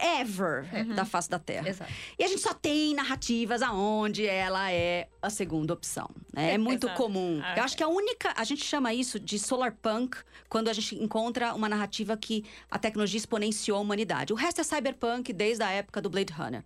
ever 0.00 0.64
da 0.94 1.04
face 1.04 1.28
da 1.28 1.38
Terra. 1.38 1.68
Exato. 1.68 1.90
E 2.18 2.24
a 2.24 2.28
gente 2.28 2.40
só 2.40 2.52
tem 2.54 2.94
narrativas 2.94 3.62
aonde 3.62 4.26
ela 4.26 4.70
é 4.70 5.08
a 5.22 5.30
segunda 5.30 5.72
opção. 5.72 6.08
né? 6.32 6.54
É 6.54 6.58
muito 6.58 6.86
Exato. 6.86 7.02
comum. 7.02 7.40
Ah, 7.42 7.56
Eu 7.58 7.64
acho 7.64 7.76
que 7.76 7.82
a 7.82 7.88
única. 7.88 8.32
A 8.36 8.44
gente 8.44 8.64
chama 8.64 8.92
isso 8.94 9.18
de 9.20 9.38
solar 9.38 9.72
punk 9.72 10.16
quando 10.48 10.68
a 10.68 10.72
gente 10.72 10.94
encontra 11.02 11.54
uma 11.54 11.68
narrativa 11.68 12.16
que 12.16 12.44
a 12.70 12.78
tecnologia 12.78 13.18
exponenciou 13.18 13.78
a 13.78 13.80
humanidade. 13.80 14.32
O 14.32 14.36
resto 14.36 14.60
é 14.60 14.64
cyberpunk 14.64 15.32
desde 15.32 15.62
a 15.62 15.70
época 15.70 16.00
do 16.00 16.10
Blade 16.10 16.32
Runner. 16.32 16.64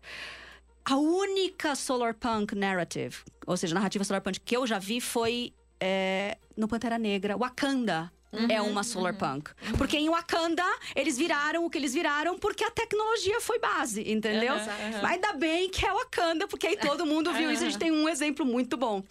A 0.84 0.96
única 0.96 1.74
solar 1.74 2.12
punk 2.14 2.54
narrative, 2.54 3.16
ou 3.46 3.56
seja, 3.56 3.74
narrativa 3.74 4.04
solar 4.04 4.20
punk 4.20 4.38
que 4.40 4.54
eu 4.56 4.66
já 4.66 4.78
vi 4.78 5.00
foi 5.00 5.52
é, 5.80 6.36
no 6.56 6.68
Pantera 6.68 6.98
Negra, 6.98 7.36
Wakanda. 7.36 8.12
É 8.48 8.60
uma 8.60 8.82
solar 8.82 9.14
punk. 9.14 9.50
Porque 9.76 9.96
em 9.96 10.08
Wakanda, 10.08 10.64
eles 10.94 11.16
viraram 11.16 11.64
o 11.64 11.70
que 11.70 11.78
eles 11.78 11.94
viraram 11.94 12.38
porque 12.38 12.64
a 12.64 12.70
tecnologia 12.70 13.40
foi 13.40 13.58
base, 13.58 14.00
entendeu? 14.10 14.54
Mas 15.02 15.12
ainda 15.12 15.32
bem 15.34 15.68
que 15.68 15.84
é 15.84 15.92
Wakanda, 15.92 16.46
porque 16.48 16.66
aí 16.66 16.76
todo 16.76 17.06
mundo 17.06 17.32
viu 17.32 17.50
isso. 17.50 17.62
A 17.62 17.66
gente 17.66 17.78
tem 17.78 17.90
um 17.90 18.08
exemplo 18.08 18.44
muito 18.44 18.76
bom. 18.76 19.02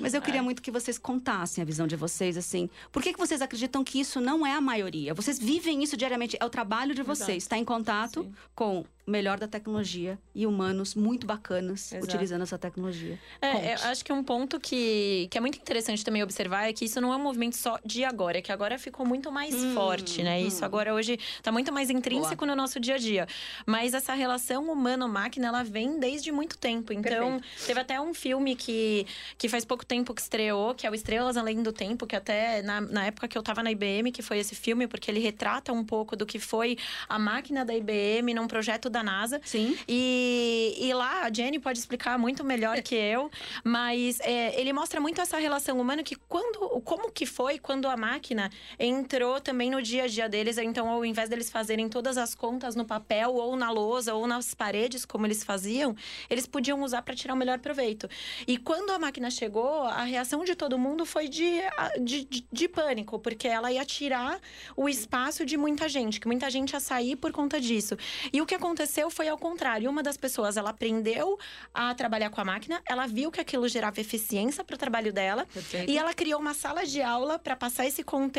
Mas 0.00 0.14
eu 0.14 0.22
queria 0.22 0.42
muito 0.42 0.62
que 0.62 0.70
vocês 0.70 0.98
contassem 0.98 1.62
a 1.62 1.64
visão 1.64 1.86
de 1.86 1.96
vocês, 1.96 2.36
assim. 2.36 2.68
Por 2.90 3.02
que, 3.02 3.12
que 3.12 3.18
vocês 3.18 3.42
acreditam 3.42 3.84
que 3.84 4.00
isso 4.00 4.20
não 4.20 4.46
é 4.46 4.52
a 4.52 4.60
maioria? 4.60 5.14
Vocês 5.14 5.38
vivem 5.38 5.82
isso 5.82 5.96
diariamente. 5.96 6.36
É 6.40 6.44
o 6.44 6.50
trabalho 6.50 6.94
de 6.94 7.02
vocês. 7.02 7.42
Está 7.44 7.56
em 7.56 7.64
contato 7.64 8.22
Sim. 8.22 8.34
com 8.54 8.84
o 9.06 9.10
melhor 9.10 9.38
da 9.38 9.48
tecnologia 9.48 10.18
e 10.34 10.46
humanos 10.46 10.94
muito 10.94 11.26
bacanas 11.26 11.92
Exato. 11.92 12.04
utilizando 12.04 12.42
essa 12.42 12.56
tecnologia. 12.56 13.18
É, 13.40 13.74
acho 13.74 14.04
que 14.04 14.12
um 14.12 14.22
ponto 14.22 14.60
que, 14.60 15.26
que 15.30 15.36
é 15.36 15.40
muito 15.40 15.58
interessante 15.58 16.04
também 16.04 16.22
observar 16.22 16.68
é 16.68 16.72
que 16.72 16.84
isso 16.84 17.00
não 17.00 17.12
é 17.12 17.16
um 17.16 17.22
movimento 17.22 17.56
só 17.56 17.78
de 17.84 18.04
agora, 18.04 18.38
é 18.38 18.42
que 18.42 18.52
agora 18.52 18.61
ficou 18.78 19.06
muito 19.06 19.30
mais 19.30 19.54
Hum, 19.54 19.74
forte, 19.74 20.22
né? 20.22 20.40
Isso 20.40 20.62
hum. 20.62 20.64
agora 20.64 20.94
hoje 20.94 21.18
tá 21.42 21.52
muito 21.52 21.72
mais 21.72 21.90
intrínseco 21.90 22.44
no 22.46 22.54
nosso 22.54 22.80
dia 22.80 22.94
a 22.94 22.98
dia. 22.98 23.26
Mas 23.66 23.94
essa 23.94 24.14
relação 24.14 24.70
humano-máquina, 24.70 25.48
ela 25.48 25.62
vem 25.62 25.98
desde 25.98 26.32
muito 26.32 26.56
tempo. 26.58 26.92
Então, 26.92 27.40
teve 27.66 27.80
até 27.80 28.00
um 28.00 28.14
filme 28.14 28.54
que, 28.56 29.06
que 29.36 29.48
faz 29.48 29.64
pouco 29.64 29.84
tempo 29.84 30.14
que 30.14 30.20
estreou, 30.20 30.74
que 30.74 30.86
é 30.86 30.90
o 30.90 30.94
Estrelas 30.94 31.36
Além 31.36 31.62
do 31.62 31.72
Tempo, 31.72 32.06
que 32.06 32.16
até 32.16 32.62
na, 32.62 32.80
na 32.80 33.06
época 33.06 33.28
que 33.28 33.36
eu 33.36 33.42
tava 33.42 33.62
na 33.62 33.70
IBM, 33.70 34.10
que 34.12 34.22
foi 34.22 34.38
esse 34.38 34.54
filme, 34.54 34.86
porque 34.86 35.10
ele 35.10 35.20
retrata 35.20 35.72
um 35.72 35.84
pouco 35.84 36.16
do 36.16 36.24
que 36.26 36.38
foi 36.38 36.76
a 37.08 37.18
máquina 37.18 37.64
da 37.64 37.74
IBM 37.74 38.34
num 38.34 38.46
projeto 38.46 38.88
da 38.88 39.02
NASA. 39.02 39.40
Sim. 39.44 39.76
E, 39.88 40.76
e 40.78 40.92
lá, 40.94 41.24
a 41.24 41.32
Jenny 41.32 41.58
pode 41.58 41.78
explicar 41.78 42.18
muito 42.18 42.44
melhor 42.44 42.80
que 42.82 42.94
eu, 42.94 43.30
mas 43.64 44.20
é, 44.20 44.58
ele 44.60 44.72
mostra 44.72 45.00
muito 45.00 45.20
essa 45.20 45.38
relação 45.38 45.80
humana 45.80 46.02
que 46.02 46.16
quando, 46.28 46.80
como 46.80 47.10
que 47.10 47.26
foi 47.26 47.58
quando 47.58 47.88
a 47.88 47.96
máquina 47.96 48.50
entrou 48.78 49.40
também 49.40 49.70
no 49.70 49.80
dia 49.80 50.04
a 50.04 50.06
dia 50.06 50.28
deles. 50.28 50.58
Então, 50.58 50.88
ao 50.88 51.04
invés 51.04 51.28
deles 51.28 51.50
fazerem 51.50 51.88
todas 51.88 52.18
as 52.18 52.34
contas 52.34 52.74
no 52.74 52.84
papel, 52.84 53.34
ou 53.34 53.56
na 53.56 53.70
lousa, 53.70 54.14
ou 54.14 54.26
nas 54.26 54.54
paredes, 54.54 55.04
como 55.04 55.26
eles 55.26 55.44
faziam, 55.44 55.94
eles 56.28 56.46
podiam 56.46 56.82
usar 56.82 57.02
para 57.02 57.14
tirar 57.14 57.34
o 57.34 57.36
melhor 57.36 57.58
proveito. 57.58 58.08
E 58.46 58.56
quando 58.58 58.90
a 58.90 58.98
máquina 58.98 59.30
chegou, 59.30 59.82
a 59.84 60.02
reação 60.02 60.44
de 60.44 60.54
todo 60.54 60.78
mundo 60.78 61.06
foi 61.06 61.28
de, 61.28 61.60
de, 62.00 62.24
de, 62.24 62.46
de 62.50 62.68
pânico, 62.68 63.18
porque 63.18 63.46
ela 63.46 63.70
ia 63.70 63.84
tirar 63.84 64.40
o 64.76 64.88
espaço 64.88 65.44
de 65.44 65.56
muita 65.56 65.88
gente, 65.88 66.20
que 66.20 66.26
muita 66.26 66.50
gente 66.50 66.72
ia 66.72 66.80
sair 66.80 67.16
por 67.16 67.32
conta 67.32 67.60
disso. 67.60 67.96
E 68.32 68.40
o 68.40 68.46
que 68.46 68.54
aconteceu 68.54 69.10
foi 69.10 69.28
ao 69.28 69.38
contrário. 69.38 69.90
Uma 69.90 70.02
das 70.02 70.16
pessoas, 70.16 70.56
ela 70.56 70.70
aprendeu 70.70 71.38
a 71.72 71.94
trabalhar 71.94 72.30
com 72.30 72.40
a 72.40 72.44
máquina, 72.44 72.82
ela 72.88 73.06
viu 73.06 73.30
que 73.30 73.40
aquilo 73.40 73.68
gerava 73.68 74.00
eficiência 74.00 74.64
para 74.64 74.74
o 74.74 74.78
trabalho 74.78 75.12
dela, 75.12 75.46
Perfeito. 75.52 75.90
e 75.90 75.98
ela 75.98 76.12
criou 76.14 76.40
uma 76.40 76.54
sala 76.54 76.84
de 76.84 77.00
aula 77.00 77.38
para 77.38 77.54
passar 77.54 77.86
esse 77.86 78.02
conteúdo 78.02 78.31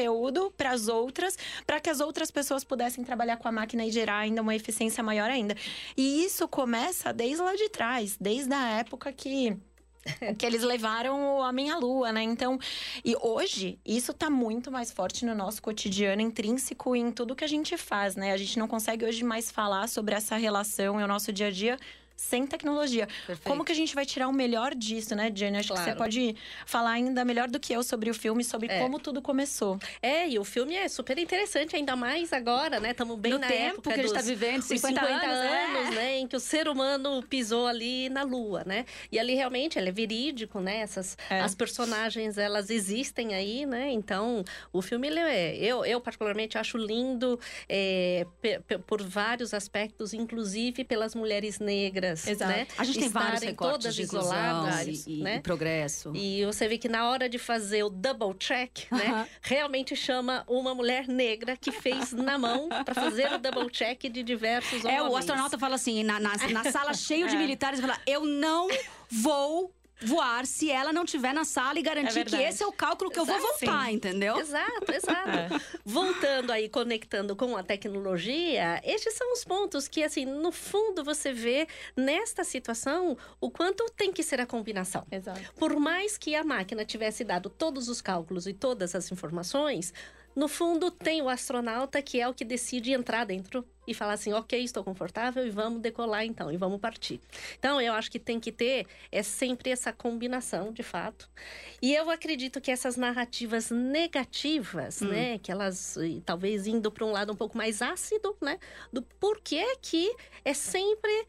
para 0.58 0.72
as 0.72 0.88
outras, 0.88 1.38
para 1.66 1.80
que 1.80 1.90
as 1.90 2.00
outras 2.00 2.32
pessoas 2.32 2.64
pudessem 2.64 3.04
trabalhar 3.04 3.38
com 3.38 3.48
a 3.48 3.52
máquina 3.52 3.86
e 3.86 3.92
gerar 3.92 4.18
ainda 4.18 4.42
uma 4.42 4.56
eficiência 4.56 5.04
maior 5.04 5.30
ainda. 5.30 5.56
E 5.96 6.24
isso 6.26 6.48
começa 6.48 7.14
desde 7.14 7.42
lá 7.42 7.56
de 7.56 7.70
trás, 7.70 8.18
desde 8.20 8.54
a 8.54 8.80
época 8.80 9.12
que 9.14 9.58
que 10.38 10.46
eles 10.46 10.64
levaram 10.64 11.20
o 11.20 11.38
homem 11.38 11.70
à 11.70 11.78
lua, 11.78 12.12
né? 12.12 12.22
Então, 12.24 12.60
e 13.04 13.16
hoje 13.22 13.80
isso 13.86 14.14
tá 14.14 14.30
muito 14.30 14.72
mais 14.72 14.92
forte 14.92 15.26
no 15.26 15.34
nosso 15.34 15.62
cotidiano, 15.62 16.22
intrínseco 16.22 16.96
em 16.96 17.12
tudo 17.12 17.36
que 17.36 17.44
a 17.44 17.48
gente 17.48 17.78
faz, 17.78 18.16
né? 18.16 18.34
A 18.34 18.38
gente 18.38 18.60
não 18.60 18.68
consegue 18.68 19.06
hoje 19.06 19.24
mais 19.24 19.50
falar 19.50 19.88
sobre 19.88 20.16
essa 20.16 20.36
relação 20.36 21.00
e 21.00 21.04
o 21.04 21.08
nosso 21.08 21.32
dia 21.32 21.48
a 21.48 21.52
dia 21.52 21.78
sem 22.16 22.46
tecnologia. 22.48 23.08
Perfeito. 23.28 23.44
Como 23.48 23.64
que 23.66 23.72
a 23.72 23.76
gente 23.76 23.94
vai 23.96 24.06
tirar 24.06 24.28
o 24.28 24.34
melhor 24.34 24.74
disso, 24.76 25.16
né, 25.16 25.32
Jenny? 25.34 25.58
Acho 25.58 25.70
que 25.70 25.78
você 25.80 25.84
Claro. 25.86 25.98
pode 25.98 26.36
falar 26.66 26.92
ainda 26.92 27.26
melhor 27.26 27.50
do 27.50 27.60
que 27.60 27.74
eu 27.74 27.84
sobre 27.84 28.10
o 28.10 28.14
filme, 28.14 28.44
sobre 28.44 28.68
É. 28.72 28.80
como 28.80 29.00
tudo 29.00 29.22
começou. 29.22 29.78
É, 30.02 30.28
e 30.30 30.40
o 30.40 30.44
filme 30.44 30.76
é 30.76 30.88
super 30.88 31.18
interessante, 31.18 31.76
ainda 31.76 31.96
mais 31.96 32.32
agora, 32.32 32.80
né? 32.80 32.92
Estamos 32.92 33.18
bem 33.20 33.34
no 33.34 33.40
na 33.40 33.48
tempo 33.48 33.76
época 33.76 33.90
que 33.94 34.00
a 34.00 34.04
gente 34.04 34.12
dos, 34.14 34.18
está 34.18 34.22
vivendo, 34.34 34.60
os 34.60 34.66
50, 34.68 35.02
anos, 35.02 35.24
é. 35.24 35.66
anos, 35.66 35.96
né? 35.96 36.18
Em 36.20 36.28
que 36.28 36.36
o 36.36 36.40
ser 36.40 36.68
humano 36.68 37.22
pisou 37.24 37.68
ali 37.68 38.10
na 38.10 38.24
Lua, 38.24 38.64
né? 38.66 38.86
E 39.12 39.20
ali 39.20 39.34
realmente 39.36 39.78
ele 39.78 39.90
é 39.90 39.92
verídico, 39.92 40.60
né? 40.60 40.78
Essas, 40.80 41.18
É. 41.30 41.40
As 41.42 41.54
personagens, 41.56 42.38
elas 42.38 42.70
existem 42.70 43.34
aí, 43.34 43.66
né? 43.66 43.92
Então, 43.92 44.44
o 44.72 44.82
filme, 44.82 45.08
ele 45.08 45.20
é... 45.20 45.56
Eu, 45.58 45.84
eu 45.86 46.00
particularmente, 46.00 46.58
acho 46.58 46.78
lindo 46.78 47.40
é, 47.68 48.26
por 48.88 49.02
vários 49.02 49.54
aspectos, 49.54 50.14
inclusive 50.14 50.84
pelas 50.84 51.16
mulheres 51.16 51.60
negras, 51.60 52.03
Exato. 52.12 52.52
né? 52.52 52.68
A 52.78 52.84
gente 52.84 53.00
tem 53.00 53.10
vários 53.10 53.42
recortes 53.42 53.84
todas 53.96 54.00
isoladas, 54.00 55.06
e, 55.08 55.20
e- 55.20 55.24
né? 55.24 55.36
e 55.38 55.40
progresso. 55.42 56.12
E 56.16 56.46
você 56.46 56.68
vê 56.68 56.78
que 56.78 56.88
na 56.90 57.10
hora 57.10 57.28
de 57.30 57.38
fazer 57.40 57.84
o 57.84 57.90
double 57.90 58.34
check, 58.38 58.92
né? 58.92 59.06
Aham. 59.08 59.28
realmente 59.42 59.96
chama 59.96 60.44
uma 60.48 60.74
mulher 60.76 61.08
negra 61.08 61.56
que 61.58 61.72
fez 61.72 62.12
na 62.14 62.38
mão 62.38 62.70
para 62.84 62.94
fazer 62.94 63.32
o 63.34 63.38
double 63.38 63.70
check 63.70 64.02
de 64.04 64.24
diversos 64.24 64.84
homens. 64.84 65.00
É, 65.00 65.02
o 65.04 65.16
astronauta 65.16 65.58
fala 65.58 65.76
assim, 65.76 66.04
na, 66.04 66.20
na, 66.20 66.36
na 66.50 66.64
sala 66.72 66.94
cheio 66.94 67.28
de 67.28 67.36
É. 67.36 67.38
militares, 67.38 67.80
fala, 67.80 67.98
eu 68.06 68.26
não 68.26 68.68
vou 69.10 69.74
voar 70.02 70.46
se 70.46 70.70
ela 70.70 70.92
não 70.92 71.04
estiver 71.04 71.34
na 71.34 71.46
sala 71.46 71.80
e 71.80 71.82
garantir 71.82 72.26
que 72.26 72.32
verdade. 72.32 72.44
esse 72.44 72.64
é 72.64 72.68
o 72.68 72.72
cálculo 72.72 73.10
que 73.10 73.20
eu 73.20 73.26
vou 73.26 73.36
Exato. 73.36 73.60
voltar, 73.60 73.92
entendeu? 73.92 74.38
Exato, 74.38 74.92
exato. 74.92 75.24
É. 75.34 75.50
Voltando 75.86 76.52
aí, 76.52 76.68
conectando 76.70 77.36
com 77.36 77.56
a 77.56 77.64
tecnologia, 77.64 78.82
estes 78.84 79.14
são 79.16 79.32
os 79.34 79.44
pontos 79.44 79.88
que, 79.88 80.04
assim, 80.04 80.26
no 80.26 80.52
fundo 80.52 81.04
você 81.04 81.32
vê 81.32 81.68
nesta 81.96 82.44
situação 82.44 83.18
o 83.40 83.50
quanto 83.50 83.86
tem 83.96 84.12
que 84.12 84.22
ser 84.22 84.40
a 84.42 84.46
combinação. 84.46 85.06
Exato. 85.12 85.40
Por 85.58 85.76
mais 85.80 86.18
que 86.18 86.36
a 86.36 86.44
máquina 86.44 86.86
tivesse 86.86 87.24
dado 87.24 87.50
todos 87.50 87.88
os 87.88 88.02
cálculos 88.02 88.46
e 88.48 88.54
todas 88.54 88.94
as 88.96 89.12
informações, 89.12 89.94
no 90.36 90.48
fundo 90.48 90.90
tem 90.92 91.22
o 91.22 91.30
astronauta 91.30 92.02
que 92.02 92.20
é 92.20 92.28
o 92.28 92.34
que 92.34 92.44
decide 92.46 92.92
entrar 92.92 93.26
dentro 93.26 93.66
e 93.86 93.94
falar 93.94 94.14
assim, 94.14 94.32
ok, 94.32 94.64
estou 94.64 94.84
confortável 94.84 95.46
e 95.46 95.50
vamos 95.50 95.82
decolar 95.82 96.24
então, 96.26 96.50
e 96.52 96.56
vamos 96.56 96.80
partir. 96.80 97.20
Então, 97.60 97.82
eu 97.82 97.94
acho 97.94 98.10
que 98.10 98.18
tem 98.18 98.40
que 98.40 98.52
ter 98.52 98.88
é 99.12 99.22
sempre 99.22 99.72
essa 99.72 99.92
combinação, 99.92 100.72
de 100.72 100.82
fato. 100.84 101.30
E 101.82 101.94
eu 101.94 102.10
acredito 102.10 102.62
que 102.62 102.72
essas 102.72 102.96
narrativas 102.96 103.70
negativas, 103.72 105.02
Hum. 105.02 105.08
né, 105.10 105.38
que 105.38 105.52
elas 105.52 105.98
e 105.98 106.22
talvez 106.26 106.66
indo 106.66 106.90
para 106.92 107.06
um 107.06 107.12
lado 107.12 107.34
um 107.34 107.36
pouco 107.36 107.58
mais 107.58 107.82
ácido, 107.82 108.36
né, 108.42 108.58
do 108.92 109.02
porquê 109.02 109.76
que 109.82 110.16
é 110.46 110.54
sempre 110.54 111.26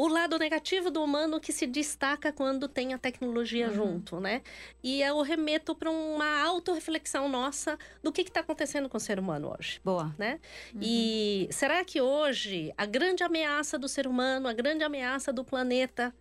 o 0.00 0.06
lado 0.06 0.38
negativo 0.38 0.92
do 0.92 1.02
humano 1.02 1.40
que 1.40 1.52
se 1.52 1.66
destaca 1.66 2.32
quando 2.32 2.68
tem 2.68 2.94
a 2.94 2.98
tecnologia 2.98 3.66
Uhum. 3.66 3.74
junto, 3.74 4.20
né? 4.20 4.42
E 4.80 5.02
eu 5.02 5.20
remeto 5.22 5.74
para 5.74 5.90
uma 5.90 6.40
autorreflexão 6.42 7.28
nossa 7.28 7.76
do 8.00 8.12
que 8.12 8.22
está 8.22 8.38
acontecendo 8.40 8.88
com 8.88 8.96
o 8.96 9.00
ser 9.00 9.18
humano 9.18 9.52
hoje. 9.58 9.80
Boa. 9.84 10.14
Né? 10.16 10.38
E 10.80 11.48
será 11.50 11.84
que 11.84 12.00
hoje 12.00 12.72
a 12.76 12.86
grande 12.86 13.24
ameaça 13.24 13.76
do 13.76 13.88
ser 13.88 14.06
humano, 14.06 14.46
a 14.46 14.52
grande 14.52 14.84
ameaça 14.84 15.32
do 15.32 15.44
planeta 15.44 16.14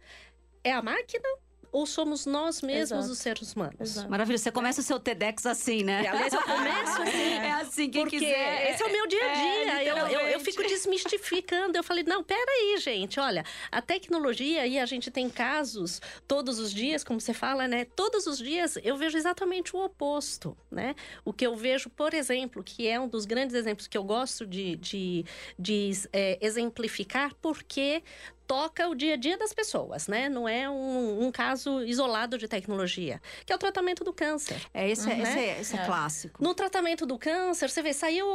é 0.63 0.71
a 0.71 0.81
máquina? 0.81 1.29
Ou 1.77 1.85
somos 1.85 2.25
nós 2.25 2.63
mesmos 2.63 2.97
Exato. 2.97 3.11
os 3.11 3.17
seres 3.19 3.53
humanos? 3.53 3.75
Exato. 3.79 4.09
Maravilha. 4.09 4.37
Você 4.39 4.51
começa 4.51 4.81
o 4.81 4.83
seu 4.83 4.99
TEDx 4.99 5.45
assim, 5.45 5.83
né? 5.83 6.01
E, 6.03 6.07
aliás, 6.07 6.33
eu 6.33 6.41
começo 6.41 7.01
assim. 7.03 7.27
É 7.37 7.51
assim, 7.51 7.89
quem 7.89 8.01
Porque 8.01 8.17
quiser. 8.17 8.71
esse 8.71 8.81
é 8.81 8.85
o 8.87 8.91
meu 8.91 9.05
dia 9.07 9.23
a 9.23 9.27
É, 9.27 9.35
dia. 9.35 9.83
eu, 9.83 9.95
eu, 9.95 10.01
eu 10.01 10.07
literalmente. 10.07 10.43
fico 10.43 10.63
desmistificando. 10.67 11.77
Eu 11.77 11.83
falei, 11.83 12.03
não, 12.03 12.23
peraí, 12.23 12.77
gente. 12.79 13.19
Olha, 13.19 13.43
a 13.71 13.79
tecnologia 13.79 14.63
aí 14.63 14.79
a 14.79 14.85
gente 14.87 15.11
tem 15.11 15.29
casos 15.29 16.01
todos 16.27 16.57
os 16.57 16.73
dias, 16.73 17.03
como 17.03 17.21
você 17.21 17.33
fala, 17.33 17.67
né? 17.67 17.85
Todos 17.95 18.25
os 18.25 18.39
dias 18.39 18.77
eu 18.83 18.97
vejo 18.97 19.15
exatamente 19.15 19.75
o 19.75 19.79
oposto, 19.85 20.57
né? 20.71 20.95
O 21.23 21.31
que 21.31 21.45
eu 21.45 21.55
vejo, 21.55 21.89
por 21.91 22.13
exemplo, 22.15 22.63
que 22.63 22.87
é 22.87 22.99
um 22.99 23.07
dos 23.07 23.25
grandes 23.25 23.55
exemplos 23.55 23.85
que 23.87 23.97
eu 23.97 24.03
gosto 24.03 24.47
de, 24.47 24.75
de, 24.77 25.25
de 25.59 25.91
é, 26.11 26.39
exemplificar, 26.41 27.33
porque 27.41 28.01
toca 28.47 28.87
o 28.87 28.95
dia 28.95 29.13
a 29.13 29.17
dia 29.17 29.37
das 29.37 29.53
pessoas, 29.53 30.07
né? 30.07 30.29
Não 30.29 30.47
é 30.47 30.69
um, 30.69 31.25
um 31.25 31.31
caso 31.31 31.83
isolado 31.83 32.37
de 32.37 32.47
tecnologia, 32.47 33.21
que 33.45 33.51
é 33.51 33.55
o 33.55 33.59
tratamento 33.59 34.03
do 34.03 34.13
câncer. 34.13 34.55
É, 34.73 34.89
esse, 34.89 35.09
é, 35.11 35.13
Uhum. 35.15 35.21
esse, 35.23 35.39
é, 35.39 35.59
esse 35.61 35.75
é 35.77 35.81
É. 35.81 35.85
clássico. 35.85 36.41
No 36.43 36.53
tratamento 36.55 37.05
do 37.05 37.17
câncer, 37.19 37.69
você 37.69 37.81
vê, 37.81 37.93
saiu, 37.93 38.27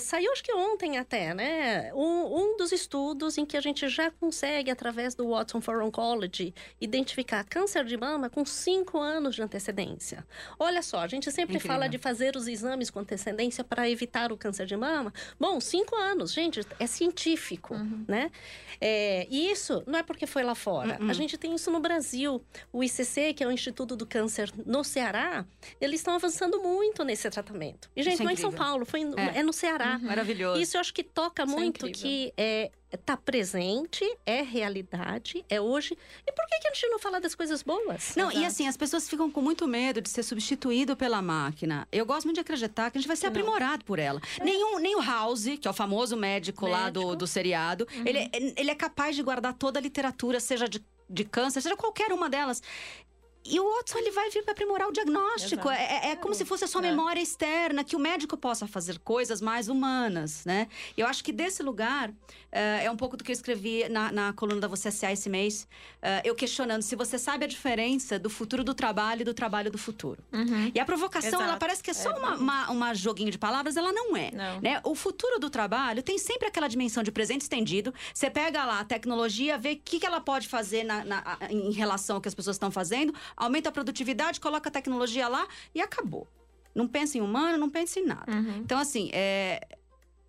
saiu 0.00 0.32
acho 0.32 0.42
que 0.42 0.52
ontem 0.54 0.96
até, 0.98 1.34
né? 1.34 1.92
Um, 1.94 2.38
um 2.54 2.56
dos 2.56 2.72
estudos 2.72 3.36
em 3.36 3.44
que 3.44 3.56
a 3.56 3.60
gente 3.60 3.88
já 3.88 4.10
consegue, 4.10 4.70
através 4.70 5.14
do 5.14 5.28
Watson 5.28 5.60
for 5.60 5.82
Oncology, 5.82 6.54
identificar 6.80 7.44
câncer 7.44 7.84
de 7.84 7.96
mama 7.96 8.30
com 8.30 8.44
cinco 8.44 8.98
anos 8.98 9.34
de 9.34 9.42
antecedência. 9.42 10.26
Olha 10.58 10.80
só, 10.82 11.00
a 11.00 11.06
gente 11.06 11.30
sempre 11.30 11.56
Incrível. 11.56 11.76
fala 11.76 11.88
de 11.88 11.98
fazer 11.98 12.36
os 12.36 12.46
exames 12.48 12.88
com 12.90 13.00
antecedência 13.00 13.62
para 13.62 13.88
evitar 13.90 14.32
o 14.32 14.36
câncer 14.36 14.64
de 14.66 14.76
mama. 14.76 15.12
Bom, 15.38 15.60
cinco 15.60 15.94
anos, 15.94 16.32
gente, 16.32 16.60
é 16.78 16.86
científico, 16.86 17.74
né? 18.06 18.30
É, 18.80 19.26
e 19.30 19.54
isso 19.58 19.82
não 19.86 19.98
é 19.98 20.02
porque 20.02 20.26
foi 20.26 20.42
lá 20.42 20.54
fora. 20.54 20.98
Uhum. 21.00 21.10
A 21.10 21.12
gente 21.12 21.36
tem 21.36 21.54
isso 21.54 21.70
no 21.70 21.80
Brasil. 21.80 22.42
O 22.72 22.82
ICC, 22.82 23.34
que 23.34 23.42
é 23.44 23.46
o 23.46 23.50
Instituto 23.52 23.96
do 23.96 24.06
Câncer 24.06 24.50
no 24.64 24.84
Ceará, 24.84 25.44
eles 25.80 26.00
estão 26.00 26.14
avançando 26.14 26.60
muito 26.62 27.04
nesse 27.04 27.28
tratamento. 27.28 27.90
E, 27.94 28.02
gente, 28.02 28.14
Isso 28.14 28.22
é 28.22 28.24
não 28.24 28.30
é 28.30 28.34
em 28.34 28.36
São. 28.36 28.52
Paulo, 28.52 28.84
foi 28.86 29.02
É. 29.16 29.38
é. 29.38 29.42
no 29.42 29.52
Ceará. 29.52 29.98
Maravilhoso. 29.98 30.60
Isso 30.60 30.76
eu 30.76 30.80
acho 30.80 30.94
que 30.94 31.02
toca 31.02 31.44
Isso 31.44 31.52
é 31.52 31.56
muito 31.56 31.86
incrível. 31.86 32.00
que 32.00 32.32
é, 32.36 32.70
tá 32.96 33.16
presente, 33.16 34.04
é 34.24 34.42
realidade, 34.42 35.44
é 35.48 35.60
hoje. 35.60 35.96
E 36.26 36.32
por 36.32 36.46
que, 36.46 36.58
que 36.58 36.68
a 36.68 36.72
gente 36.72 36.88
não 36.88 36.98
fala 36.98 37.20
das 37.20 37.34
coisas 37.34 37.62
boas? 37.62 38.14
Não, 38.16 38.30
Exato. 38.30 38.38
e 38.38 38.44
assim, 38.44 38.68
as 38.68 38.76
pessoas 38.76 39.08
ficam 39.08 39.30
com 39.30 39.42
muito 39.42 39.66
medo 39.66 40.00
de 40.00 40.08
ser 40.08 40.22
substituído 40.22 40.96
pela 40.96 41.20
máquina. 41.20 41.86
Eu 41.92 42.06
gosto 42.06 42.24
muito 42.24 42.36
de 42.36 42.40
acreditar 42.40 42.90
que 42.90 42.98
a 42.98 43.00
gente 43.00 43.08
vai 43.08 43.16
ser 43.16 43.26
aprimorado 43.26 43.84
por 43.84 43.98
ela. 43.98 44.20
É. 44.40 44.44
Nenhum, 44.44 44.78
nem 44.78 44.96
o 44.96 45.02
House, 45.02 45.44
que 45.60 45.68
é 45.68 45.70
o 45.70 45.74
famoso 45.74 46.16
médico, 46.16 46.64
médico. 46.64 46.82
lá 46.82 46.90
do, 46.90 47.14
do 47.14 47.26
seriado, 47.26 47.86
uhum. 47.94 48.02
ele, 48.06 48.30
ele 48.56 48.70
é 48.70 48.74
capaz 48.74 49.14
de 49.14 49.22
guardar 49.22 49.52
toda 49.54 49.78
a 49.78 49.82
literatura, 49.82 50.40
seja 50.40 50.68
de 50.68 50.82
de 51.10 51.24
câncer, 51.24 51.62
seja 51.62 51.74
qualquer 51.74 52.12
uma 52.12 52.28
delas. 52.28 52.62
E 53.50 53.58
o 53.58 53.76
Watson 53.76 53.98
ele 53.98 54.10
vai 54.10 54.30
vir 54.30 54.42
para 54.42 54.52
aprimorar 54.52 54.88
o 54.88 54.92
diagnóstico. 54.92 55.70
É, 55.70 55.82
é, 55.82 56.10
é, 56.10 56.16
como 56.16 56.34
se 56.34 56.44
fosse 56.44 56.64
a 56.64 56.66
sua 56.66 56.84
é. 56.84 56.90
memória 56.90 57.20
externa, 57.20 57.82
que 57.82 57.96
o 57.96 57.98
médico 57.98 58.36
possa 58.36 58.66
fazer 58.66 58.98
coisas 58.98 59.40
mais 59.40 59.68
humanas, 59.68 60.44
né? 60.44 60.68
Eu 60.96 61.06
acho 61.06 61.24
que 61.24 61.32
desse 61.32 61.62
lugar 61.62 62.12
é, 62.52 62.84
é 62.84 62.90
um 62.90 62.96
pouco 62.96 63.16
do 63.16 63.24
que 63.24 63.30
eu 63.30 63.34
escrevi 63.34 63.88
na, 63.88 64.12
na 64.12 64.32
coluna 64.32 64.60
da 64.60 64.68
Você 64.68 64.90
SA 64.90 65.12
esse 65.12 65.28
mês. 65.28 65.66
É, 66.02 66.22
eu 66.24 66.34
questionando 66.34 66.82
se 66.82 66.94
você 66.94 67.18
sabe 67.18 67.44
a 67.44 67.48
diferença 67.48 68.18
do 68.18 68.30
futuro 68.30 68.62
do 68.62 68.74
trabalho 68.74 69.22
e 69.22 69.24
do 69.24 69.34
trabalho 69.34 69.70
do 69.70 69.78
futuro. 69.78 70.22
Uhum. 70.32 70.70
E 70.74 70.80
a 70.80 70.84
provocação, 70.84 71.28
Exato. 71.28 71.42
ela 71.42 71.56
parece 71.56 71.82
que 71.82 71.90
é 71.90 71.94
só 71.94 72.10
é, 72.10 72.18
uma, 72.18 72.36
uma, 72.36 72.70
uma, 72.70 72.94
joguinho 72.94 73.30
de 73.30 73.38
palavras, 73.38 73.76
ela 73.76 73.92
não 73.92 74.16
é. 74.16 74.30
Não. 74.30 74.60
Né? 74.60 74.80
O 74.84 74.94
futuro 74.94 75.38
do 75.38 75.50
trabalho 75.50 76.02
tem 76.02 76.18
sempre 76.18 76.48
aquela 76.48 76.68
dimensão 76.68 77.02
de 77.02 77.10
presente 77.10 77.42
estendido. 77.42 77.92
Você 78.12 78.30
pega 78.30 78.64
lá 78.64 78.80
a 78.80 78.84
tecnologia, 78.84 79.56
vê 79.58 79.72
o 79.72 79.80
que, 79.82 80.00
que 80.00 80.06
ela 80.06 80.20
pode 80.20 80.48
fazer 80.48 80.84
na, 80.84 81.04
na, 81.04 81.38
em 81.50 81.72
relação 81.72 82.16
ao 82.16 82.22
que 82.22 82.28
as 82.28 82.34
pessoas 82.34 82.56
estão 82.56 82.70
fazendo 82.70 83.14
aumenta 83.38 83.68
a 83.68 83.72
produtividade, 83.72 84.40
coloca 84.40 84.68
a 84.68 84.72
tecnologia 84.72 85.28
lá 85.28 85.46
e 85.74 85.80
acabou. 85.80 86.26
Não 86.74 86.86
pensa 86.86 87.16
em 87.16 87.20
humano, 87.20 87.56
não 87.56 87.70
pensa 87.70 87.98
em 87.98 88.04
nada. 88.04 88.30
Uhum. 88.30 88.58
Então, 88.58 88.78
assim, 88.78 89.10
é 89.12 89.77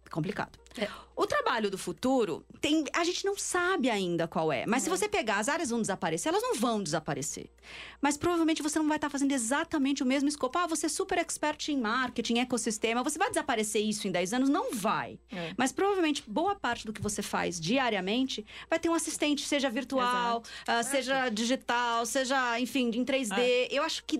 complicado. 0.09 0.59
É. 0.77 0.87
O 1.15 1.27
trabalho 1.27 1.69
do 1.69 1.77
futuro, 1.77 2.45
tem, 2.61 2.85
a 2.93 3.03
gente 3.03 3.25
não 3.25 3.37
sabe 3.37 3.89
ainda 3.89 4.27
qual 4.27 4.51
é. 4.51 4.65
Mas 4.65 4.83
se 4.83 4.89
uhum. 4.89 4.95
você 4.95 5.09
pegar, 5.09 5.37
as 5.37 5.49
áreas 5.49 5.69
vão 5.69 5.81
desaparecer, 5.81 6.29
elas 6.29 6.41
não 6.41 6.55
vão 6.55 6.81
desaparecer. 6.81 7.49
Mas 8.01 8.15
provavelmente 8.15 8.61
você 8.61 8.79
não 8.79 8.87
vai 8.87 8.97
estar 8.97 9.09
fazendo 9.09 9.31
exatamente 9.33 10.01
o 10.01 10.05
mesmo 10.05 10.29
escopo. 10.29 10.57
Ah, 10.57 10.67
você 10.67 10.85
é 10.85 10.89
super 10.89 11.17
expert 11.17 11.69
em 11.69 11.77
marketing, 11.77 12.39
ecossistema. 12.39 13.03
Você 13.03 13.19
vai 13.19 13.29
desaparecer 13.29 13.81
isso 13.81 14.07
em 14.07 14.11
10 14.11 14.33
anos? 14.33 14.49
Não 14.49 14.73
vai. 14.73 15.19
É. 15.31 15.53
Mas 15.57 15.73
provavelmente 15.73 16.23
boa 16.25 16.55
parte 16.55 16.85
do 16.85 16.93
que 16.93 17.01
você 17.01 17.21
faz 17.21 17.59
diariamente 17.59 18.45
vai 18.69 18.79
ter 18.79 18.87
um 18.87 18.93
assistente, 18.93 19.41
seja 19.41 19.69
virtual, 19.69 20.41
uh, 20.41 20.83
seja 20.83 21.27
digital, 21.27 22.05
seja, 22.05 22.59
enfim, 22.59 22.89
em 22.93 23.03
3D. 23.03 23.37
É. 23.37 23.67
Eu 23.69 23.83
acho 23.83 24.05
que 24.05 24.17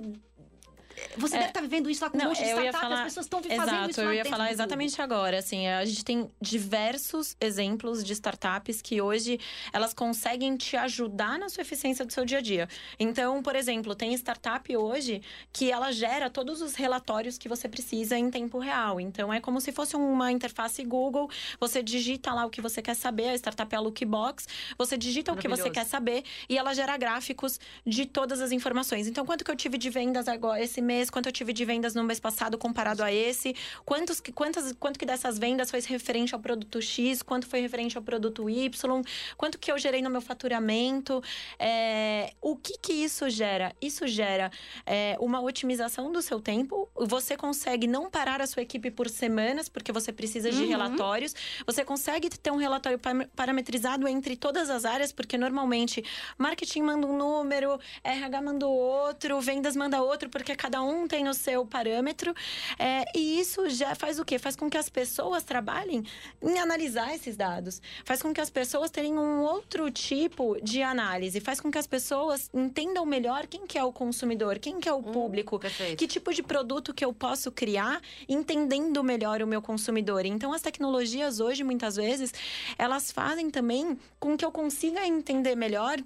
você 1.18 1.36
é, 1.36 1.40
deve 1.40 1.50
estar 1.50 1.60
tá 1.60 1.62
vivendo 1.62 1.90
isso 1.90 2.04
lá 2.04 2.10
com 2.10 2.18
não, 2.18 2.26
um 2.26 2.30
monte 2.30 2.44
de 2.44 2.50
startup, 2.50 2.80
falar, 2.80 2.96
as 3.00 3.04
pessoas 3.04 3.26
estão 3.26 3.42
fazendo 3.42 3.64
exato, 3.64 3.90
isso 3.90 4.02
eu 4.02 4.14
ia 4.14 4.26
falar 4.26 4.52
exatamente 4.52 5.02
agora. 5.02 5.40
Assim, 5.40 5.68
a 5.68 5.84
gente 5.86 6.06
tem 6.06 6.30
diversos 6.42 7.36
exemplos 7.40 8.04
de 8.04 8.14
startups 8.14 8.82
que 8.82 9.02
hoje 9.02 9.40
elas 9.74 9.94
conseguem 9.94 10.56
te 10.56 10.78
ajudar 10.78 11.40
na 11.40 11.50
sua 11.50 11.62
eficiência 11.62 12.06
do 12.06 12.14
seu 12.14 12.26
dia 12.26 12.38
a 12.38 12.42
dia. 12.42 12.70
Então, 13.00 13.42
por 13.42 13.56
exemplo, 13.56 13.96
tem 13.96 14.14
startup 14.14 14.76
hoje 14.76 15.22
que 15.52 15.72
ela 15.72 15.92
gera 15.92 16.30
todos 16.30 16.62
os 16.62 16.76
relatórios 16.76 17.38
que 17.38 17.50
você 17.50 17.68
precisa 17.68 18.18
em 18.18 18.30
tempo 18.30 18.60
real. 18.60 19.00
Então, 19.00 19.34
é 19.34 19.40
como 19.40 19.60
se 19.60 19.72
fosse 19.72 19.96
uma 19.96 20.32
interface 20.32 20.84
Google. 20.84 21.30
Você 21.60 21.82
digita 21.82 22.34
lá 22.34 22.46
o 22.46 22.50
que 22.50 22.62
você 22.62 22.82
quer 22.82 22.96
saber. 22.96 23.30
A 23.30 23.36
startup 23.36 23.74
é 23.74 23.78
a 23.78 23.82
Lookbox. 23.82 24.48
Você 24.78 24.98
digita 24.98 25.32
o 25.34 25.38
que 25.38 25.48
você 25.48 25.70
quer 25.70 25.86
saber 25.86 26.24
e 26.48 26.58
ela 26.58 26.74
gera 26.74 26.96
gráficos 26.98 27.60
de 27.86 28.06
todas 28.06 28.42
as 28.42 28.52
informações. 28.52 29.08
Então, 29.08 29.26
quanto 29.26 29.44
que 29.44 29.52
eu 29.52 29.56
tive 29.56 29.78
de 29.78 29.90
vendas 29.90 30.28
agora 30.28 30.62
esse 30.62 30.82
mês, 30.90 31.10
quanto 31.10 31.28
eu 31.28 31.32
tive 31.32 31.54
de 31.54 31.64
vendas 31.64 31.94
no 31.94 32.04
mês 32.04 32.20
passado 32.20 32.58
comparado 32.58 33.04
a 33.04 33.12
esse, 33.14 33.56
quantos, 33.86 34.20
quantas, 34.34 34.74
quanto 34.74 34.98
que 34.98 35.06
dessas 35.06 35.38
vendas 35.38 35.70
foi 35.70 35.82
referente 35.82 36.34
ao 36.34 36.42
produto 36.42 36.82
X, 36.82 37.22
quanto 37.22 37.46
foi 37.46 37.60
referente 37.62 37.96
ao 37.96 38.04
produto 38.04 38.50
Y, 38.50 39.04
quanto 39.38 39.60
que 39.60 39.72
eu 39.72 39.78
gerei 39.78 40.02
no 40.02 40.10
meu 40.10 40.22
faturamento. 40.22 41.22
É, 41.60 42.34
o 42.42 42.56
que 42.56 42.78
que 42.84 42.94
isso 42.94 43.30
gera? 43.30 43.76
Isso 43.80 44.08
gera 44.08 44.52
é, 44.86 45.16
uma 45.20 45.40
otimização 45.42 46.12
do 46.12 46.22
seu 46.22 46.40
tempo. 46.40 46.90
Você 46.96 47.38
consegue 47.38 47.86
não 47.86 48.10
parar 48.10 48.42
a 48.42 48.48
sua 48.48 48.64
equipe 48.64 48.90
por 48.90 49.08
semanas, 49.10 49.70
porque 49.70 49.92
você 49.92 50.12
precisa 50.12 50.50
de 50.50 50.64
uhum. 50.64 50.70
relatórios. 50.70 51.36
Você 51.66 51.86
consegue 51.86 52.30
ter 52.30 52.52
um 52.52 52.58
relatório 52.58 53.00
parametrizado 53.36 54.08
entre 54.08 54.36
todas 54.36 54.70
as 54.70 54.86
áreas, 54.86 55.12
porque 55.12 55.38
normalmente 55.38 56.04
marketing 56.38 56.82
manda 56.82 57.06
um 57.06 57.16
número, 57.16 57.80
RH 58.04 58.42
manda 58.42 58.68
outro, 58.68 59.40
vendas 59.42 59.76
manda 59.76 60.02
outro, 60.02 60.30
porque 60.30 60.56
cada 60.56 60.79
cada 60.80 60.84
um 60.84 61.08
tem 61.08 61.28
o 61.28 61.34
seu 61.34 61.66
parâmetro. 61.66 62.34
É, 62.78 63.06
e 63.16 63.40
isso 63.40 63.70
já 63.70 63.94
faz 63.96 64.20
o 64.20 64.26
quê? 64.26 64.40
Faz 64.40 64.56
com 64.56 64.70
que 64.70 64.78
as 64.78 64.90
pessoas 64.90 65.44
trabalhem 65.44 66.04
em 66.42 66.60
analisar 66.60 67.14
esses 67.14 67.36
dados. 67.36 67.82
Faz 68.06 68.22
com 68.22 68.34
que 68.34 68.42
as 68.42 68.50
pessoas 68.50 68.90
tenham 68.90 69.18
um 69.18 69.42
outro 69.42 69.92
tipo 69.92 70.58
de 70.62 70.82
análise. 70.82 71.40
Faz 71.40 71.60
com 71.60 71.70
que 71.70 71.78
as 71.78 71.88
pessoas 71.88 72.50
entendam 72.54 73.06
melhor 73.06 73.46
quem 73.48 73.68
que 73.68 73.78
é 73.78 73.84
o 73.84 73.92
consumidor, 73.92 74.60
quem 74.60 74.80
que 74.80 74.88
é 74.88 74.94
o 74.94 74.98
hum, 74.98 75.04
público, 75.04 75.58
hum, 75.58 75.96
que 75.98 76.08
tipo 76.08 76.34
de 76.34 76.42
produto 76.42 76.94
que 76.94 77.04
eu 77.04 77.14
posso 77.14 77.52
criar, 77.52 78.02
entendendo 78.28 79.04
melhor 79.04 79.42
o 79.42 79.48
meu 79.48 79.62
consumidor. 79.62 80.26
Então, 80.26 80.54
as 80.54 80.62
tecnologias 80.62 81.40
hoje, 81.40 81.64
muitas 81.64 81.96
vezes, 81.98 82.34
elas 82.78 83.12
fazem 83.12 83.50
também 83.50 83.98
com 84.20 84.38
que 84.38 84.46
eu 84.46 84.52
consiga 84.52 85.06
entender 85.06 85.56
melhor 85.56 85.98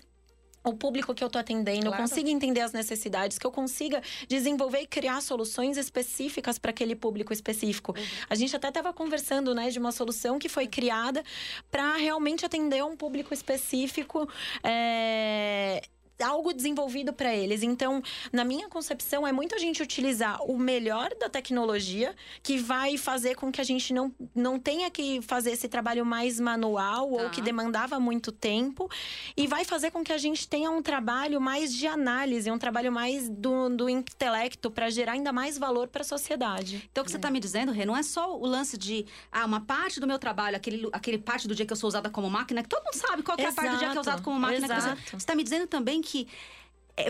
o 0.63 0.73
público 0.73 1.13
que 1.13 1.23
eu 1.23 1.27
estou 1.27 1.39
atendendo, 1.39 1.87
claro. 1.87 1.95
eu 1.95 2.07
consiga 2.07 2.29
entender 2.29 2.61
as 2.61 2.71
necessidades, 2.71 3.37
que 3.37 3.45
eu 3.45 3.51
consiga 3.51 4.01
desenvolver 4.27 4.81
e 4.81 4.87
criar 4.87 5.21
soluções 5.21 5.77
específicas 5.77 6.57
para 6.57 6.71
aquele 6.71 6.95
público 6.95 7.33
específico. 7.33 7.93
Uhum. 7.97 8.05
A 8.29 8.35
gente 8.35 8.55
até 8.55 8.69
estava 8.69 8.93
conversando, 8.93 9.53
né, 9.53 9.69
de 9.69 9.79
uma 9.79 9.91
solução 9.91 10.39
que 10.39 10.47
foi 10.47 10.67
criada 10.67 11.23
para 11.69 11.95
realmente 11.97 12.45
atender 12.45 12.83
um 12.83 12.95
público 12.95 13.33
específico. 13.33 14.27
É 14.63 15.81
algo 16.21 16.53
desenvolvido 16.53 17.13
para 17.13 17.33
eles. 17.33 17.63
Então, 17.63 18.01
na 18.31 18.43
minha 18.43 18.67
concepção, 18.69 19.25
é 19.25 19.31
muito 19.31 19.55
a 19.55 19.57
gente 19.57 19.81
utilizar 19.81 20.41
o 20.43 20.57
melhor 20.57 21.09
da 21.19 21.29
tecnologia, 21.29 22.15
que 22.41 22.57
vai 22.57 22.97
fazer 22.97 23.35
com 23.35 23.51
que 23.51 23.61
a 23.61 23.63
gente 23.63 23.93
não, 23.93 24.13
não 24.35 24.59
tenha 24.59 24.89
que 24.91 25.21
fazer 25.21 25.51
esse 25.51 25.67
trabalho 25.67 26.05
mais 26.05 26.39
manual 26.39 27.11
tá. 27.11 27.23
ou 27.23 27.29
que 27.29 27.41
demandava 27.41 27.99
muito 27.99 28.31
tempo, 28.31 28.89
e 29.35 29.47
vai 29.47 29.65
fazer 29.65 29.91
com 29.91 30.03
que 30.03 30.13
a 30.13 30.17
gente 30.17 30.47
tenha 30.47 30.69
um 30.69 30.81
trabalho 30.81 31.39
mais 31.41 31.73
de 31.73 31.87
análise, 31.87 32.51
um 32.51 32.57
trabalho 32.57 32.91
mais 32.91 33.29
do, 33.29 33.69
do 33.69 33.89
intelecto 33.89 34.69
para 34.69 34.89
gerar 34.89 35.13
ainda 35.13 35.31
mais 35.31 35.57
valor 35.57 35.87
para 35.87 36.01
a 36.01 36.05
sociedade. 36.05 36.87
Então, 36.91 37.01
o 37.01 37.05
que 37.05 37.11
é. 37.11 37.13
você 37.13 37.17
está 37.17 37.31
me 37.31 37.39
dizendo, 37.39 37.71
Rê, 37.71 37.85
não 37.85 37.95
é 37.95 38.03
só 38.03 38.37
o 38.37 38.45
lance 38.45 38.77
de 38.77 39.05
ah, 39.31 39.45
uma 39.45 39.61
parte 39.61 39.99
do 39.99 40.07
meu 40.07 40.19
trabalho, 40.19 40.55
aquele, 40.55 40.87
aquele 40.91 41.17
parte 41.17 41.47
do 41.47 41.55
dia 41.55 41.65
que 41.65 41.73
eu 41.73 41.77
sou 41.77 41.87
usada 41.87 42.09
como 42.09 42.29
máquina, 42.29 42.61
que 42.61 42.69
todo 42.69 42.83
mundo 42.83 42.95
sabe 42.95 43.23
qual 43.23 43.37
é 43.37 43.45
a 43.45 43.51
parte 43.51 43.71
do 43.71 43.77
dia 43.77 43.89
que 43.89 43.97
é 43.97 43.99
usado 43.99 44.21
como 44.21 44.39
máquina. 44.39 44.65
Exato. 44.65 45.01
Você 45.11 45.15
está 45.17 45.35
me 45.35 45.43
dizendo 45.43 45.67
também 45.67 46.01
que 46.01 46.12
é, 46.21 46.27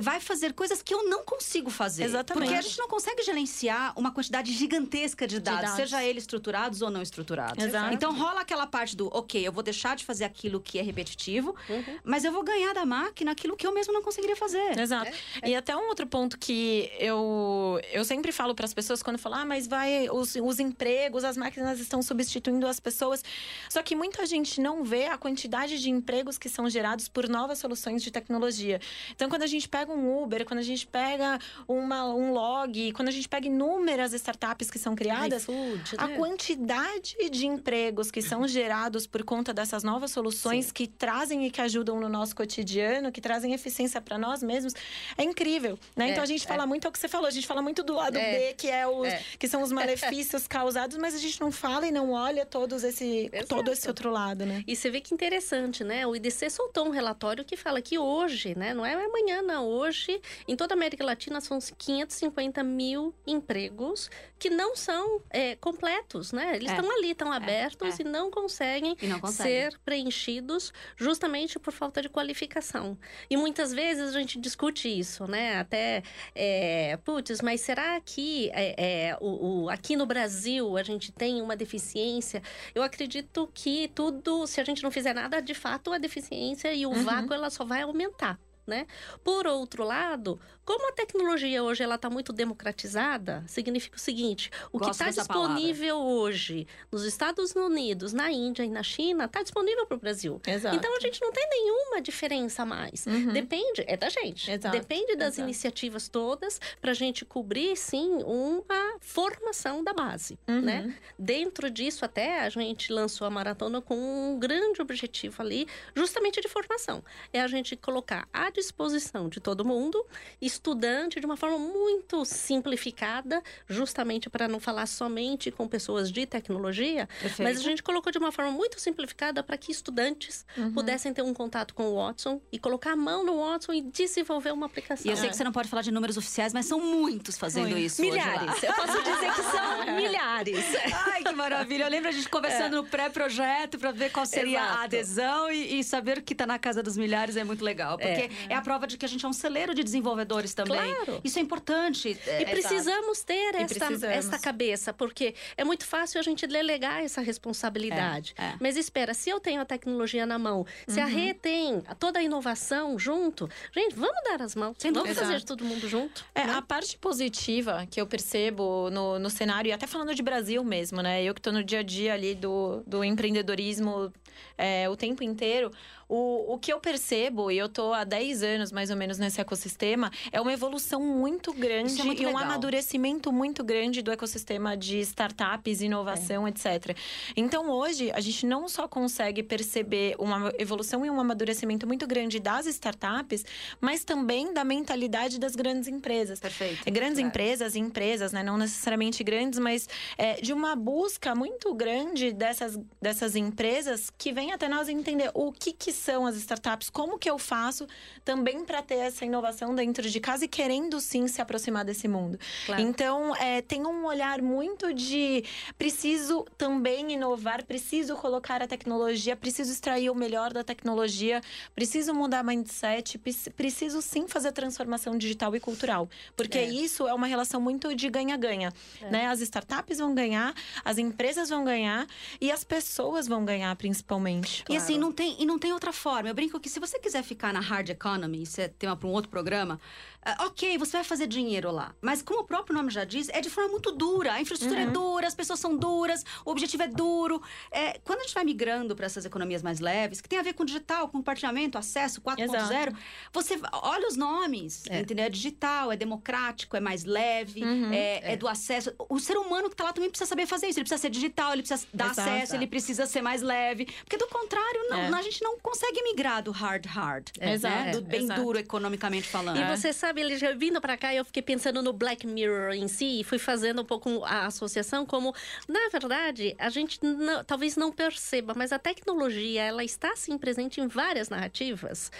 vai 0.02 0.19
fazer 0.22 0.54
coisas 0.54 0.82
que 0.82 0.93
eu 0.93 1.10
não 1.10 1.24
consigo 1.26 1.69
fazer. 1.69 2.04
Exatamente. 2.04 2.46
Porque 2.46 2.58
a 2.58 2.62
gente 2.62 2.78
não 2.80 2.88
consegue 2.88 3.22
gerenciar 3.22 3.93
uma 3.98 4.12
quantidade 4.12 4.52
gigantesca 4.54 5.28
de 5.28 5.39
dados, 5.39 5.60
de 5.60 5.65
dados. 5.65 5.78
seja 5.78 6.04
eles 6.04 6.24
estruturados 6.24 6.82
ou 6.82 6.89
não 6.89 7.02
estruturados. 7.02 7.63
Exato. 7.63 7.93
Então 7.93 8.15
rola 8.17 8.41
aquela 8.41 8.65
parte 8.65 8.96
do, 8.96 9.08
ok, 9.08 9.46
eu 9.46 9.52
vou 9.52 9.62
deixar 9.62 9.96
de 9.96 10.06
fazer 10.06 10.24
aquilo 10.24 10.62
que 10.62 10.80
é 10.80 10.82
repetitivo, 10.82 11.56
uhum. 11.69 12.00
mas 12.04 12.24
eu 12.24 12.32
vou 12.32 12.43
ganhar 12.43 12.74
da 12.74 12.86
máquina 12.86 13.32
aquilo 13.32 13.58
que 13.58 13.67
eu 13.67 13.74
mesmo 13.74 13.91
não 13.91 14.02
conseguiria 14.02 14.36
fazer. 14.36 14.80
Exato. 14.80 15.12
É, 15.41 15.50
é. 15.50 15.50
E 15.50 15.56
até 15.56 15.76
um 15.76 15.88
outro 15.89 16.08
ponto 16.08 16.38
que 16.38 16.89
eu, 16.98 17.80
eu 17.91 18.06
sempre 18.06 18.32
falo 18.32 18.56
para 18.56 18.65
as 18.65 18.74
pessoas 18.74 19.04
quando 19.04 19.17
falam, 19.17 19.39
ah, 19.39 19.46
mas 19.46 19.67
vai, 19.67 20.10
os, 20.10 20.36
os 20.36 20.60
empregos, 20.60 21.26
as 21.26 21.36
máquinas 21.36 21.80
estão 21.80 22.02
substituindo 22.02 22.65
as 22.67 22.80
pessoas. 22.80 23.22
Só 23.69 23.84
que 23.84 23.96
muita 23.96 24.26
gente 24.26 24.62
não 24.62 24.84
vê 24.84 25.08
a 25.08 25.17
quantidade 25.17 25.78
de 25.82 25.89
empregos 25.89 26.38
que 26.38 26.48
são 26.48 26.69
gerados 26.69 27.10
por 27.10 27.28
novas 27.28 27.60
soluções 27.60 28.02
de 28.02 28.12
tecnologia. 28.12 28.80
Então, 29.12 29.28
quando 29.28 29.43
a 29.43 29.48
gente 29.48 29.67
pega 29.74 29.92
um 29.92 30.22
Uber, 30.22 30.46
quando 30.46 30.60
a 30.60 30.64
gente 30.64 30.86
pega 30.86 31.40
uma, 31.68 32.06
um 32.14 32.32
log, 32.32 32.92
quando 32.92 33.08
a 33.08 33.12
gente 33.12 33.28
pega 33.28 33.48
inúmeras 33.48 34.14
startups 34.14 34.70
que 34.70 34.78
são 34.78 34.96
criadas, 34.96 35.44
iFood, 35.44 35.96
a 35.98 36.08
né? 36.08 36.16
quantidade 36.16 37.16
de 37.32 37.48
empregos 37.48 38.12
que 38.12 38.22
são 38.22 38.48
gerados 38.48 39.08
por 39.08 39.24
conta 39.24 39.52
dessas 39.52 39.84
novas 39.84 40.12
soluções 40.12 40.68
Sim. 40.68 40.74
que 40.74 40.88
trazem 40.88 41.48
e 41.48 41.50
que 41.50 41.60
ajudam 41.60 42.00
no 42.00 42.08
nosso 42.08 42.36
cotidiano, 42.36 43.12
que 43.12 43.20
trazem 43.20 43.54
eficiência 43.54 44.00
para 44.00 44.16
nós 44.18 44.44
mesmos, 44.44 44.74
é 45.18 45.24
incrível, 45.24 45.80
né? 45.96 46.06
Então, 46.06 46.06
é, 46.06 46.12
então 46.12 46.24
a 46.24 46.28
gente 46.28 46.46
é. 46.46 46.48
fala 46.48 46.68
muito 46.68 46.86
é 46.86 46.90
o 46.90 46.92
que 46.92 47.00
você 47.00 47.08
falou, 47.08 47.26
a 47.26 47.32
gente 47.32 47.48
fala 47.48 47.62
muito 47.62 47.82
do 47.82 47.94
lado 47.94 48.18
é. 48.18 48.50
B, 48.50 48.54
que 48.54 48.70
é 48.70 48.86
os 48.88 49.08
é. 49.08 49.24
que 49.40 49.48
são 49.48 49.64
os 49.64 49.72
malefícios 49.72 50.48
causados, 50.48 50.98
mas 50.98 51.16
a 51.16 51.18
gente 51.18 51.42
não 51.42 51.52
fala 51.52 51.88
e 51.88 51.92
não 51.92 52.12
olha 52.12 52.46
todos 52.46 52.84
esse 52.84 53.32
todo 53.48 53.72
esse 53.72 53.88
outro 53.88 54.12
lado, 54.12 54.46
né? 54.46 54.64
E 54.68 54.76
você 54.76 54.92
vê 54.92 55.02
que 55.02 55.16
interessante, 55.16 55.84
né? 55.84 56.06
O 56.06 56.16
IDC 56.16 56.52
soltou 56.52 56.86
um 56.86 56.92
relatório 56.92 57.44
que 57.44 57.58
fala 57.58 57.82
que 57.82 57.98
hoje, 57.98 58.54
né, 58.56 58.74
não 58.74 58.86
é 58.86 58.94
amanhã 58.94 59.42
não, 59.42 59.62
hoje, 59.63 60.21
em 60.47 60.56
toda 60.56 60.73
a 60.73 60.78
América 60.78 61.04
Latina, 61.06 61.39
são 61.41 61.58
550 61.60 62.63
mil 62.63 63.13
empregos 63.26 64.10
que 64.38 64.49
não 64.49 64.76
são 64.76 65.21
é, 65.30 65.56
completos, 65.56 66.32
né? 66.32 66.56
Eles 66.56 66.69
É. 66.71 66.76
estão 66.76 66.91
ali, 66.91 67.12
estão 67.12 67.32
abertos 67.32 67.99
é. 67.99 68.02
e 68.02 68.06
não 68.06 68.30
conseguem 68.30 68.95
E 69.02 69.08
não 69.08 69.19
consegue. 69.19 69.49
ser 69.49 69.80
preenchidos 69.86 70.73
justamente 70.97 71.58
por 71.58 71.71
falta 71.71 72.02
de 72.02 72.10
qualificação. 72.10 72.97
E 73.30 73.38
muitas 73.38 73.71
vezes 73.73 74.13
a 74.15 74.19
gente 74.19 74.39
discute 74.39 74.88
isso, 74.88 75.26
né? 75.28 75.58
Até, 75.60 76.04
é, 76.36 76.97
putz, 77.04 77.41
mas 77.41 77.62
será 77.62 77.99
que 78.02 78.49
é, 78.54 79.10
é, 79.12 79.17
o, 79.21 79.63
o- 79.63 79.69
aqui 79.69 79.95
no 79.95 80.06
Brasil 80.06 80.78
a 80.78 80.84
gente 80.84 81.12
tem 81.12 81.41
uma 81.41 81.56
deficiência? 81.56 82.41
Eu 82.76 82.84
acredito 82.84 83.49
que 83.54 83.88
tudo, 83.95 84.45
se 84.45 84.60
a 84.60 84.63
gente 84.63 84.84
não 84.84 84.91
fizer 84.91 85.13
nada, 85.13 85.41
de 85.41 85.54
fato 85.54 85.91
a 85.93 85.97
deficiência 85.97 86.73
e 86.73 86.86
o 86.86 86.89
Uhum. 86.89 87.04
vácuo 87.04 87.34
ela 87.34 87.49
só 87.49 87.63
vai 87.63 87.82
aumentar. 87.82 88.38
Né? 88.65 88.88
Por 89.23 89.45
outro 89.45 89.84
lado, 89.84 90.39
como 90.63 90.88
a 90.88 90.93
tecnologia 90.93 91.62
hoje 91.62 91.84
ela 91.84 91.95
está 91.95 92.10
muito 92.10 92.32
democratizada, 92.32 93.43
significa 93.45 93.97
o 93.97 93.99
seguinte: 93.99 94.49
o 94.71 94.80
que 94.80 94.86
Gosto 94.86 94.91
está 94.91 95.06
dessa 95.06 95.26
palavra. 95.26 95.56
disponível 95.56 95.97
hoje 95.97 96.65
nos 96.89 97.04
Estados 97.04 97.54
Unidos, 97.54 98.13
na 98.13 98.32
Índia 98.32 98.63
e 98.63 98.69
na 98.69 98.82
China, 98.82 99.26
está 99.26 99.41
disponível 99.41 99.86
para 99.86 99.97
o 99.97 99.99
Brasil. 99.99 100.41
Exato. 100.47 100.76
Então 100.76 100.95
a 100.95 100.99
gente 101.02 101.21
não 101.21 101.32
tem 101.32 101.45
nenhuma 101.49 102.02
diferença 102.02 102.65
mais. 102.65 103.06
Uhum. 103.06 103.34
Depende, 103.34 103.84
é 103.86 103.97
da 103.97 104.10
gente. 104.10 104.49
Exato, 104.49 104.78
Depende 104.78 105.15
das 105.15 105.34
exato. 105.34 105.41
iniciativas 105.41 106.08
todas 106.08 106.62
para 106.80 106.91
a 106.91 106.95
gente 106.95 107.26
cobrir, 107.26 107.76
sim, 107.76 108.23
uma 108.23 108.83
formação 109.04 109.84
da 109.84 109.94
base, 109.94 110.39
Uhum. 110.48 110.62
né? 110.62 110.96
Dentro 111.20 111.70
disso, 111.70 112.06
até 112.06 112.39
a 112.39 112.50
gente 112.50 112.92
lançou 112.92 113.28
a 113.28 113.30
maratona 113.30 113.82
com 113.82 113.96
um 113.96 114.39
grande 114.39 114.82
objetivo 114.82 115.42
ali, 115.42 115.68
justamente 115.94 116.39
de 116.42 116.48
formação. 116.48 117.04
É 117.32 117.42
a 117.42 117.48
gente 117.48 117.76
colocar 117.76 118.28
à 118.34 118.50
disposição 118.50 119.28
de 119.28 119.39
todo 119.42 119.66
mundo, 119.66 120.04
estudante, 120.42 121.20
de 121.20 121.26
uma 121.26 121.36
forma 121.38 121.58
muito 121.60 122.24
simplificada, 122.24 123.44
justamente 123.68 124.30
para 124.30 124.48
não 124.48 124.60
falar 124.60 124.86
somente 124.88 125.52
com 125.52 125.68
pessoas 125.68 126.10
de 126.12 126.26
tecnologia, 126.26 127.08
Perfeito. 127.20 127.44
mas 127.44 127.60
a 127.60 127.62
gente 127.62 127.84
colocou 127.84 128.12
de 128.12 128.18
uma 128.18 128.32
forma 128.32 128.52
muito 128.52 128.80
simplificada 128.80 129.44
para 129.44 129.58
que 129.58 129.72
estudantes 129.72 130.46
Uhum. 130.58 130.74
pudessem 130.74 131.13
ter 131.13 131.22
um 131.22 131.34
contato 131.34 131.74
com 131.74 131.84
o 131.89 131.96
Watson 131.96 132.42
e 132.52 132.58
colocar 132.58 132.94
a 132.94 132.96
mão 132.96 133.24
no 133.26 133.38
Watson 133.39 133.74
e 133.74 133.82
desenvolver 133.82 134.52
uma 134.52 134.66
aplicação. 134.66 135.06
E 135.06 135.10
eu 135.13 135.18
sei 135.18 135.30
que 135.30 135.36
você 135.36 135.44
não 135.44 135.52
pode 135.52 135.68
falar 135.68 135.82
de 135.82 135.92
números 135.92 136.16
oficiais, 136.18 136.54
mas 136.54 136.66
são 136.66 136.80
muitos 136.80 137.38
fazendo 137.38 137.70
Muito. 137.70 137.80
isso. 137.80 138.02
hoje 138.02 138.12
lá. 138.18 138.26
Milhares. 138.42 138.63
Eu 138.63 138.74
posso 138.74 138.92
dizer 139.01 139.34
que 139.34 139.41
são 139.43 139.86
milhares. 139.95 140.65
Ai, 141.12 141.23
que 141.23 141.32
maravilha. 141.34 141.84
Eu 141.86 141.89
lembro 141.89 142.10
a 142.10 142.12
gente 142.12 142.27
conversando 142.29 142.77
no 142.77 142.84
pré-projeto 142.84 143.77
para 143.77 143.91
ver 143.91 144.12
qual 144.12 144.25
seria 144.25 144.60
Exato. 144.60 144.77
a 144.79 144.84
adesão 144.84 145.51
e, 145.51 145.79
e 145.79 145.84
saber 145.84 146.21
que 146.21 146.36
tá 146.36 146.45
na 146.45 146.60
casa 146.60 146.84
dos 146.84 146.97
milhares 146.97 147.36
é 147.38 147.43
muito 147.43 147.63
legal. 147.63 147.97
Porque 147.97 148.29
é, 148.49 148.56
a 148.56 148.62
prova 148.62 148.86
de 148.88 148.97
que 148.97 149.06
a 149.06 149.10
gente 149.10 149.25
é 149.25 149.27
um 149.27 149.34
celeiro 149.34 149.73
de 149.73 149.84
desenvolvedores 149.84 150.53
também. 150.53 150.93
Claro. 150.95 151.21
Isso 151.23 151.39
é 151.39 151.41
importante. 151.41 152.10
E 152.10 152.29
É, 152.29 152.45
precisamos 152.45 153.21
ter 153.23 153.56
esta, 153.56 153.86
precisamos. 153.86 154.03
esta 154.03 154.39
cabeça, 154.39 154.93
porque 154.93 155.34
é 155.58 155.63
muito 155.63 155.86
fácil 155.86 156.19
a 156.19 156.23
gente 156.23 156.45
delegar 156.47 157.01
essa 157.03 157.21
responsabilidade. 157.21 158.34
É, 158.38 158.43
é. 158.45 158.56
Mas 158.60 158.75
espera, 158.77 159.13
se 159.13 159.29
eu 159.29 159.39
tenho 159.39 159.62
a 159.62 159.65
tecnologia 159.65 160.25
na 160.25 160.38
mão, 160.39 160.65
se 160.88 160.99
Uhum. 160.99 161.06
a 161.06 161.08
Rê 161.10 161.34
tem 161.34 161.82
toda 161.99 162.19
a 162.19 162.23
inovação 162.23 162.97
junto, 162.99 163.49
gente, 163.73 163.95
vamos 163.95 164.21
dar 164.23 164.41
as 164.41 164.56
mãos. 164.56 164.75
Vamos 164.93 165.17
fazer 165.17 165.43
todo 165.43 165.63
mundo 165.63 165.88
junto. 165.88 166.25
É, 166.36 166.45
né? 166.45 166.53
a 166.53 166.62
parte 166.62 166.97
positiva 166.97 167.86
que 167.89 167.99
eu 167.99 168.08
percebo 168.08 168.83
no, 168.89 169.19
no 169.19 169.30
cenário, 169.30 169.69
e 169.69 169.72
até 169.72 169.88
falando 169.88 170.13
de 170.13 170.22
Brasil 170.22 170.63
mesmo, 170.63 171.02
né? 171.02 171.24
Eu 171.24 171.34
que 171.34 171.41
tô 171.41 171.52
no 171.52 171.63
dia 171.63 171.80
a 171.80 171.84
dia 171.84 172.13
ali 172.13 172.36
do, 172.36 172.84
do 172.86 173.04
empreendedorismo 173.04 174.12
é, 174.58 174.89
o 174.89 174.96
tempo 174.96 175.24
inteiro, 175.24 175.72
o, 176.15 176.54
o 176.54 176.58
que 176.60 176.71
eu 176.71 176.80
percebo, 176.80 177.49
e 177.49 177.58
eu 177.58 177.67
tô 177.67 177.91
há 177.91 178.04
10 178.04 178.43
anos 178.43 178.71
mais 178.71 178.91
ou 178.91 178.95
menos 178.95 179.17
nesse 179.17 179.41
ecossistema, 179.41 180.12
é 180.32 180.39
uma 180.39 180.54
evolução 180.54 181.02
muito 181.02 181.52
grande 181.54 181.93
Isso 181.93 182.02
é 182.02 182.06
muito 182.06 182.21
e 182.21 182.26
um 182.26 182.30
legal. 182.36 182.43
amadurecimento 182.43 183.32
muito 183.32 183.63
grande 183.63 184.02
do 184.04 184.12
ecossistema 184.12 184.78
de 184.78 184.99
startups, 184.99 185.82
inovação, 185.82 186.47
etc. 186.47 186.95
Então 187.36 187.69
hoje 187.69 188.12
a 188.12 188.19
gente 188.19 188.45
não 188.45 188.69
só 188.69 188.88
consegue 188.88 189.41
perceber 189.41 190.15
uma 190.19 190.54
evolução 190.60 191.04
e 191.06 191.10
um 191.10 191.19
amadurecimento 191.19 191.88
muito 191.88 192.06
grande 192.06 192.39
das 192.39 192.67
startups, 192.67 193.43
mas 193.82 194.04
também 194.04 194.54
da 194.54 194.63
mentalidade 194.63 195.39
das 195.39 195.56
grandes 195.56 195.88
empresas. 195.88 196.39
Perfeito. 196.39 196.82
É, 196.86 196.91
Grandes 196.91 197.15
Claro. 197.19 197.28
empresas 197.30 197.76
e 197.76 197.80
empresas, 197.80 198.32
né? 198.32 198.43
Não 198.43 198.58
necessariamente 198.58 199.23
grandes, 199.23 199.58
mas 199.60 199.88
é, 200.17 200.36
de 200.41 200.54
uma 200.54 200.76
busca 200.76 201.34
muito 201.34 201.73
grande 201.73 202.32
dessas, 202.32 202.78
dessas 203.02 203.36
empresas 203.36 204.12
que 204.17 204.32
vem 204.32 204.52
até 204.52 204.67
nós 204.67 204.89
entender 204.89 205.32
o 205.34 205.52
que, 205.52 205.71
que 205.73 205.91
são 206.04 206.26
as 206.26 206.36
startups, 206.36 206.89
como 206.89 207.18
que 207.18 207.30
eu 207.30 207.38
faço 207.39 207.88
também 208.26 208.66
para 208.66 208.82
ter 208.82 208.96
essa 208.96 209.24
inovação 209.26 209.74
dentro 209.74 210.10
de 210.10 210.20
casa 210.20 210.46
e 210.46 210.48
querendo 210.48 211.00
sim 211.00 211.28
se 211.28 211.42
aproximar 211.42 211.86
desse 211.86 212.08
mundo. 212.08 212.38
Claro. 212.66 212.82
Então, 212.82 213.36
é, 213.38 213.62
tem 213.62 213.86
um 213.88 214.06
olhar 214.06 214.42
muito 214.42 214.94
de 214.94 215.44
preciso 215.78 216.46
também 216.58 217.13
inovar, 217.13 217.63
preciso 217.66 218.16
colocar 218.16 218.62
a 218.62 218.68
tecnologia, 218.68 219.36
preciso 219.36 219.72
extrair 219.72 220.10
o 220.10 220.16
melhor 220.16 220.54
da 220.54 220.63
tecnologia, 220.63 221.42
preciso 221.76 222.13
mudar 222.13 222.44
mindset, 222.44 223.18
pre- 223.18 223.34
preciso 223.56 224.02
sim 224.02 224.28
fazer 224.28 224.52
transformação 224.52 225.18
digital 225.18 225.56
e 225.56 225.60
cultural. 225.60 226.10
Porque 226.36 226.58
É. 226.58 226.66
isso 226.66 227.08
é 227.08 227.13
uma 227.13 227.28
relação 227.28 227.60
muito 227.62 227.96
de 227.96 228.10
ganha-ganha. 228.10 228.72
Né? 229.10 229.28
As 229.28 229.39
startups 229.42 229.98
vão 230.00 230.13
ganhar, 230.13 230.54
as 230.84 230.98
empresas 230.98 231.50
vão 231.50 231.63
ganhar 231.63 232.08
e 232.39 232.52
as 232.52 232.63
pessoas 232.63 233.28
vão 233.28 233.44
ganhar, 233.46 233.76
principalmente. 233.76 234.63
E 234.70 234.76
assim, 234.78 234.94
Claro. 234.94 235.02
não 235.02 235.12
tem, 235.12 235.36
e 235.42 235.46
não 235.46 235.58
tem 235.60 235.74
outra 235.74 235.83
forma. 235.91 236.30
Eu 236.30 236.34
brinco 236.34 236.60
que 236.60 236.69
se 236.69 236.80
você 236.80 237.00
quiser 237.00 237.24
ficar 237.24 237.52
na 237.52 237.60
hard 237.60 237.89
economy, 237.89 238.43
isso 238.43 238.62
é 238.62 238.67
tema 238.67 238.96
para 238.96 239.08
um 239.08 239.12
outro 239.12 239.30
programa, 239.30 239.80
ah, 240.26 240.46
ok, 240.46 240.78
você 240.78 240.98
vai 240.98 241.04
fazer 241.04 241.28
dinheiro 241.28 241.72
lá. 241.72 241.94
Mas 242.02 242.22
como 242.22 242.42
o 242.42 242.44
próprio 242.44 242.76
nome 242.76 242.90
já 242.92 243.04
diz, 243.04 243.30
é 243.30 243.42
de 243.42 243.50
forma 243.50 243.72
muito 243.72 243.92
dura. 243.92 244.34
A 244.34 244.42
infraestrutura 244.42 244.82
é 244.82 244.86
dura, 244.88 245.28
as 245.28 245.36
pessoas 245.36 245.60
são 245.60 245.76
duras, 245.76 246.24
o 246.46 246.52
objetivo 246.52 246.84
é 246.84 246.88
duro. 246.88 247.42
É, 247.72 248.00
quando 248.04 248.20
a 248.20 248.24
gente 248.24 248.34
vai 248.34 248.44
migrando 248.44 248.96
para 248.96 249.06
essas 249.06 249.26
economias 249.26 249.62
mais 249.62 249.80
leves, 249.80 250.22
que 250.22 250.30
tem 250.30 250.40
a 250.40 250.44
ver 250.44 250.54
com 250.54 250.64
digital, 250.66 251.08
com 251.08 251.18
compartilhamento, 251.20 251.78
acesso 251.78 252.22
4.0, 252.22 252.94
você 253.32 253.60
olha 253.72 254.08
os 254.08 254.16
nomes, 254.18 254.84
É. 254.90 255.00
entendeu? 255.02 255.26
É 255.26 255.30
digital, 255.30 255.92
é 255.92 255.96
democrático, 255.98 256.76
é 256.76 256.80
mais 256.80 257.06
leve, 257.06 257.64
Uhum. 257.64 257.92
é, 257.94 258.34
é 258.34 258.36
do 258.36 258.48
acesso. 258.48 258.94
O 259.10 259.20
ser 259.20 259.38
humano 259.38 259.68
que 259.70 259.74
está 259.74 259.86
lá 259.86 259.94
também 259.94 260.10
precisa 260.10 260.28
saber 260.28 260.46
fazer 260.46 260.68
isso. 260.68 260.80
Ele 260.80 260.84
precisa 260.84 261.02
ser 261.02 261.10
digital, 261.10 261.54
ele 261.54 261.64
precisa 261.64 261.88
dar 261.94 262.12
Exato. 262.12 262.30
acesso, 262.30 262.56
ele 262.56 262.68
precisa 262.68 263.06
ser 263.06 263.22
mais 263.22 263.42
leve. 263.42 263.86
Porque 264.04 264.18
do 264.18 264.28
contrário, 264.28 264.90
não, 264.90 264.98
É. 264.98 265.20
a 265.20 265.22
gente 265.22 265.42
não 265.44 265.58
consegue 265.60 266.02
migrar 266.04 266.44
do 266.44 266.52
hard 266.52 266.86
hard. 266.86 267.30
É, 267.40 267.54
Exato, 267.54 267.76
né? 267.86 267.92
Do 267.92 268.02
bem 268.02 268.24
exato. 268.24 268.42
duro 268.42 268.58
economicamente 268.60 269.28
falando. 269.28 269.58
E 269.58 269.66
você 269.78 269.94
sabe, 269.94 270.12
ele 270.21 270.38
já 270.38 270.52
vindo 270.54 270.80
pra 270.82 270.95
cá, 270.97 271.13
eu 271.13 271.23
fiquei 271.26 271.41
pensando 271.41 271.82
no 271.82 271.93
Black 271.93 272.26
Mirror 272.28 272.73
em 272.73 272.88
si 272.88 273.19
e 273.19 273.23
fui 273.23 273.39
fazendo 273.39 273.82
um 273.82 273.86
pouco 273.86 274.23
a 274.26 274.45
associação 274.47 275.06
como, 275.06 275.34
na 275.67 275.89
verdade, 275.91 276.56
a 276.58 276.69
gente 276.69 276.99
não- 277.04 277.43
talvez 277.43 277.76
não 277.76 277.91
perceba, 277.91 278.54
mas 278.56 278.71
a 278.71 278.80
tecnologia, 278.80 279.62
ela 279.63 279.84
está 279.84 280.15
sim 280.15 280.38
presente 280.38 280.80
em 280.82 280.88
várias 280.88 281.30
narrativas 281.30 282.12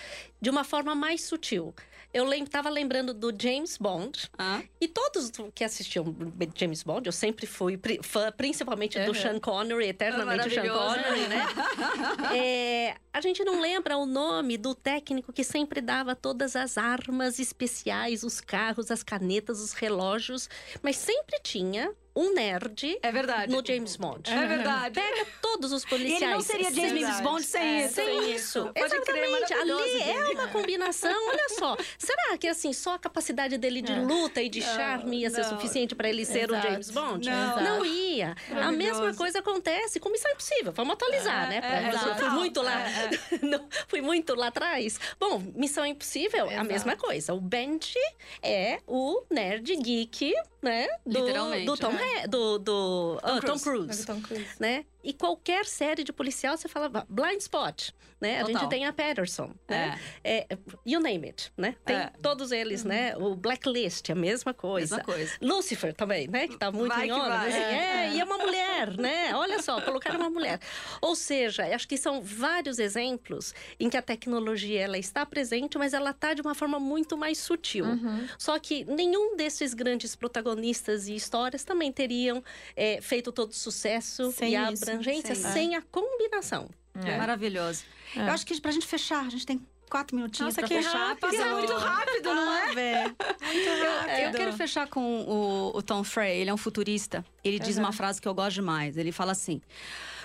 de 0.42 0.50
uma 0.50 0.64
forma 0.64 0.94
mais 0.96 1.24
sutil. 1.24 1.74
Eu 2.14 2.26
lem 2.26 2.46
tava 2.46 2.70
lembrando 2.70 3.12
do 3.12 3.34
James 3.36 3.76
Bond, 3.76 4.30
Hã? 4.38 4.62
e 4.80 4.88
todos 4.88 5.32
que 5.56 5.64
assistiam 5.64 6.16
James 6.56 6.84
Bond, 6.84 7.08
eu 7.08 7.12
sempre 7.12 7.48
fui 7.48 7.80
fã, 8.04 8.32
principalmente 8.32 9.00
do 9.00 9.08
Uhum. 9.08 9.14
Sean 9.16 9.40
Connery, 9.40 9.88
eternamente 9.88 10.48
Sean. 10.52 10.70
Connery, 10.72 11.28
né? 11.28 11.44
É, 12.36 12.96
a 13.12 13.20
gente 13.22 13.44
não 13.44 13.60
lembra 13.60 13.98
o 13.98 14.06
nome 14.06 14.58
do 14.58 14.76
técnico 14.76 15.34
que 15.34 15.44
sempre 15.44 15.82
dava 15.82 16.16
todas 16.16 16.56
as 16.56 16.78
armas 16.78 17.40
especiais, 17.40 17.83
os 18.24 18.40
carros, 18.40 18.92
as 18.92 19.04
canetas, 19.04 19.60
os 19.60 19.74
relógios, 19.74 20.50
mas 20.82 20.96
sempre 20.96 21.40
tinha 21.42 21.94
um 22.16 22.34
nerd 22.34 22.98
É 23.02 23.12
verdade. 23.12 23.52
no 23.52 23.64
James 23.66 23.96
Bond. 23.96 24.30
É 24.32 24.46
verdade. 24.48 24.94
Pega 25.00 25.26
todos 25.42 25.72
os 25.72 25.84
E 25.84 25.88
policiais. 25.88 26.22
ele 26.22 26.34
não 26.34 26.42
seria 26.42 26.72
James 26.74 26.92
Verdade. 26.94 27.24
Bond 27.24 27.44
sem 27.44 27.62
É, 27.62 27.86
isso. 27.86 27.94
Sem 27.96 28.32
isso, 28.36 28.60
Pode 28.74 29.02
crer, 29.02 29.24
exatamente. 29.24 29.54
Ali 29.54 29.72
maravilhoso, 29.72 30.10
é 30.10 30.30
uma 30.30 30.48
combinação. 30.50 31.28
Olha 31.30 31.50
só, 31.50 31.78
será 31.98 32.38
que 32.38 32.48
assim 32.48 32.72
só 32.74 32.94
a 32.96 33.00
capacidade 33.00 33.58
dele 33.58 33.82
de 33.82 33.92
É. 33.92 33.96
luta 34.00 34.42
e 34.42 34.50
de 34.50 34.60
Não, 34.60 34.76
charme 34.76 35.22
ia 35.22 35.30
ser 35.30 35.42
não. 35.42 35.50
suficiente 35.50 35.96
para 35.96 36.10
ele 36.10 36.26
ser 36.26 36.50
o 36.52 36.56
Exato. 36.56 36.68
James 36.72 36.92
Bond? 36.92 37.30
Não. 37.30 37.62
Não 37.64 37.86
ia. 37.86 38.36
A 38.52 38.72
mesma 38.72 39.14
coisa 39.14 39.40
acontece 39.40 40.00
com 40.00 40.10
Missão 40.10 40.32
Impossível. 40.32 40.72
Vamos 40.74 40.94
atualizar, 40.94 41.46
É, 41.46 41.50
né? 41.50 41.58
é, 41.58 41.90
Pra- 41.90 42.08
eu 42.10 42.16
fui 42.16 42.30
muito 42.30 42.62
lá, 42.62 42.80
É, 42.82 43.10
não, 43.42 43.68
fui 43.88 44.02
muito 44.02 44.36
lá 44.36 44.48
atrás. 44.48 45.00
Bom, 45.20 45.42
Missão 45.56 45.86
Impossível 45.86 46.50
é 46.50 46.58
a 46.58 46.64
mesma 46.64 46.96
coisa. 46.96 47.34
O 47.34 47.42
Benji 47.42 47.98
é 48.42 48.80
o 48.88 49.24
nerd 49.32 49.76
geek, 49.78 50.34
né? 50.64 50.88
Do, 51.06 51.20
Literalmente, 51.20 51.66
do 51.66 51.78
Tom, 51.78 51.92
é. 51.92 52.18
Hanks- 52.18 52.30
do, 52.30 52.60
do 52.60 53.20
ah, 53.22 53.42
Tom 53.42 53.60
Cruise. 53.60 53.64
Cruise 53.64 54.06
Tom 54.06 54.22
Cruise. 54.22 54.48
né? 54.60 54.86
E 55.04 55.14
qualquer 55.14 55.66
série 55.66 56.04
de 56.04 56.14
policial, 56.14 56.56
você 56.58 56.68
fala 56.68 56.90
Blind 57.10 57.40
Spot, 57.40 57.90
né? 58.22 58.38
A 58.42 58.46
Total. 58.46 58.62
gente 58.62 58.70
tem 58.70 58.86
a 58.86 58.94
Patterson, 58.94 59.54
né? 59.70 60.00
É, 60.24 60.48
you 60.86 61.00
name 61.02 61.28
it, 61.28 61.52
né? 61.58 61.76
Tem 61.86 61.96
É. 61.98 62.12
todos 62.22 62.52
eles, 62.52 62.84
né? 62.86 63.16
O 63.18 63.36
Blacklist, 63.36 64.10
a 64.10 64.16
mesma 64.16 64.54
coisa. 64.54 64.98
Mesma 64.98 65.14
coisa. 65.14 65.34
Lucifer 65.42 65.94
também, 65.94 66.28
né? 66.28 66.48
Que 66.48 66.58
tá 66.58 66.72
muito 66.72 66.94
Vai 66.96 67.08
em 67.08 67.12
onda. 67.12 67.28
vai. 67.30 67.50
assim, 67.50 67.58
é, 67.60 68.06
É. 68.08 68.14
e 68.14 68.20
é 68.20 68.24
uma 68.24 68.38
mulher, 68.38 68.98
né? 68.98 69.36
Olha 69.36 69.62
só, 69.62 69.82
colocaram 69.82 70.20
uma 70.20 70.30
mulher. 70.30 70.60
Ou 71.02 71.16
seja, 71.16 71.66
acho 71.76 71.88
que 71.88 71.98
são 71.98 72.22
vários 72.22 72.80
exemplos 72.80 73.54
em 73.80 73.90
que 73.90 73.98
a 73.98 74.02
tecnologia 74.02 74.82
ela 74.82 74.98
está 74.98 75.26
presente, 75.26 75.78
mas 75.78 75.94
ela 75.94 76.12
está 76.12 76.34
de 76.34 76.42
uma 76.42 76.56
forma 76.56 76.80
muito 76.80 77.18
mais 77.18 77.38
sutil. 77.40 77.86
Uhum. 77.86 78.28
Só 78.38 78.58
que 78.58 78.86
nenhum 78.86 79.36
desses 79.36 79.74
grandes 79.74 80.16
protagonistas 80.16 81.08
e 81.10 81.16
histórias 81.16 81.64
também 81.66 81.92
teriam 81.92 82.42
é, 82.76 83.02
feito 83.02 83.32
todo 83.32 83.54
sucesso 83.54 84.32
Sem 84.32 84.52
e 84.52 84.56
a 84.56 84.68
abrangência 84.94 85.36
sem- 85.36 85.52
sem, 85.52 85.76
a 85.76 85.82
combinação. 85.82 86.70
É. 87.04 87.18
Maravilhoso. 87.18 87.84
É. 88.16 88.20
Eu 88.22 88.32
acho 88.32 88.46
que 88.46 88.60
pra 88.62 88.72
gente 88.72 88.86
fechar, 88.86 89.26
a 89.26 89.30
gente 89.30 89.46
tem 89.46 89.60
quatro 89.90 90.16
minutinhos 90.16 90.56
Nossa, 90.56 90.68
que 90.68 90.76
fechar. 90.76 91.10
rápido. 91.10 91.20
Passa 91.22 91.46
muito 91.56 91.74
rápido, 91.74 92.34
não 92.36 92.54
é? 92.54 92.64
Ah, 92.64 92.74
Vê. 92.74 93.04
Muito 93.04 93.84
rápido. 93.84 94.20
Eu 94.26 94.32
quero 94.32 94.54
fechar 94.54 94.88
com 94.88 95.22
o, 95.22 95.78
o 95.78 95.82
Tom 95.82 96.04
Frey, 96.04 96.40
ele 96.42 96.50
é 96.50 96.54
um 96.54 96.58
futurista. 96.58 97.24
Ele 97.44 97.60
diz 97.60 97.76
Uhum. 97.78 97.84
uma 97.84 97.92
frase 97.92 98.22
que 98.22 98.28
eu 98.28 98.34
gosto 98.34 98.56
demais. 98.56 98.98
Ele 98.98 99.12
fala 99.12 99.32
assim: 99.32 99.62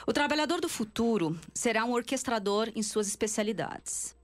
O 0.06 0.12
trabalhador 0.12 0.60
do 0.60 0.68
futuro 0.68 1.38
será 1.54 1.84
um 1.84 1.92
orquestrador 1.92 2.70
em 2.74 2.82
suas 2.82 3.08
especialidades. 3.08 4.16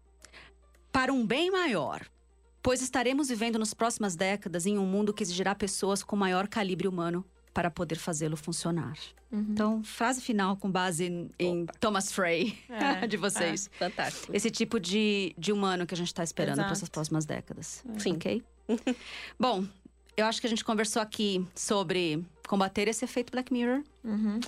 Para 0.92 1.12
um 1.12 1.26
bem 1.26 1.50
maior, 1.50 2.06
pois 2.62 2.80
estaremos 2.80 3.28
vivendo 3.28 3.58
nas 3.58 3.74
próximas 3.74 4.14
décadas 4.16 4.64
em 4.64 4.78
um 4.78 4.86
mundo 4.86 5.12
que 5.12 5.22
exigirá 5.22 5.54
pessoas 5.54 6.02
com 6.02 6.14
maior 6.16 6.46
calibre 6.48 6.86
humano 6.88 7.24
para 7.54 7.70
poder 7.70 7.96
fazê-lo 7.96 8.36
funcionar. 8.36 8.98
Uhum. 9.30 9.46
Então, 9.50 9.82
frase 9.84 10.20
final 10.20 10.56
com 10.56 10.70
base 10.70 11.04
em, 11.04 11.30
em 11.38 11.66
Thomas 11.80 12.12
Frey, 12.12 12.58
É, 12.68 13.06
de 13.08 13.16
vocês. 13.16 13.70
Fantástico. 13.78 14.34
Esse 14.34 14.50
tipo 14.50 14.80
de, 14.80 15.34
de 15.38 15.52
humano 15.52 15.86
que 15.86 15.94
a 15.94 15.96
gente 15.96 16.08
está 16.08 16.24
esperando 16.24 16.56
para 16.58 16.72
essas 16.72 16.88
próximas 16.88 17.24
décadas. 17.24 17.84
Sim. 17.98 18.14
Ok? 18.14 18.42
Bom, 19.38 19.64
eu 20.16 20.26
acho 20.26 20.40
que 20.40 20.46
a 20.46 20.50
gente 20.50 20.64
conversou 20.64 21.00
aqui 21.02 21.46
sobre 21.54 22.24
combater 22.46 22.88
esse 22.88 23.04
efeito 23.04 23.30
Black 23.32 23.50
Mirror 23.52 23.82
Uhum. 24.04 24.38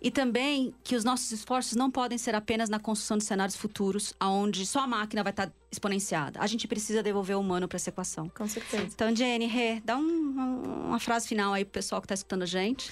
e 0.00 0.10
também 0.10 0.74
que 0.82 0.96
os 0.96 1.04
nossos 1.04 1.30
esforços 1.32 1.76
não 1.76 1.90
podem 1.90 2.16
ser 2.16 2.34
apenas 2.34 2.70
na 2.70 2.78
construção 2.80 3.18
de 3.18 3.24
cenários 3.24 3.54
futuros, 3.56 4.14
onde 4.20 4.64
só 4.64 4.80
a 4.80 4.86
máquina 4.86 5.22
vai 5.22 5.32
estar 5.32 5.52
exponenciada. 5.70 6.40
A 6.40 6.46
gente 6.46 6.66
precisa 6.66 7.02
devolver 7.02 7.36
o 7.36 7.40
humano 7.40 7.68
para 7.68 7.76
essa 7.76 7.90
equação. 7.90 8.30
Com 8.30 8.48
certeza. 8.48 8.84
Então, 8.84 9.14
Jenny, 9.14 9.46
Rê, 9.46 9.80
dá 9.84 9.96
um- 9.98 10.00
um- 10.02 10.86
uma 10.88 10.98
frase 10.98 11.28
final 11.28 11.52
aí 11.52 11.64
pro 11.64 11.72
pessoal 11.72 12.00
que 12.00 12.06
está 12.06 12.14
escutando 12.14 12.42
a 12.42 12.46
gente. 12.46 12.90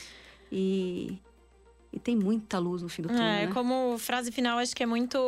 E, 0.52 1.18
e 1.92 1.98
tem 1.98 2.14
muita 2.16 2.58
luz 2.58 2.82
no 2.82 2.88
fim 2.88 3.02
do 3.02 3.08
túnel, 3.08 3.22
É, 3.24 3.46
né? 3.46 3.52
como 3.52 3.98
frase 3.98 4.30
final, 4.30 4.58
acho 4.58 4.74
que 4.76 4.82
é 4.82 4.86
muito 4.86 5.18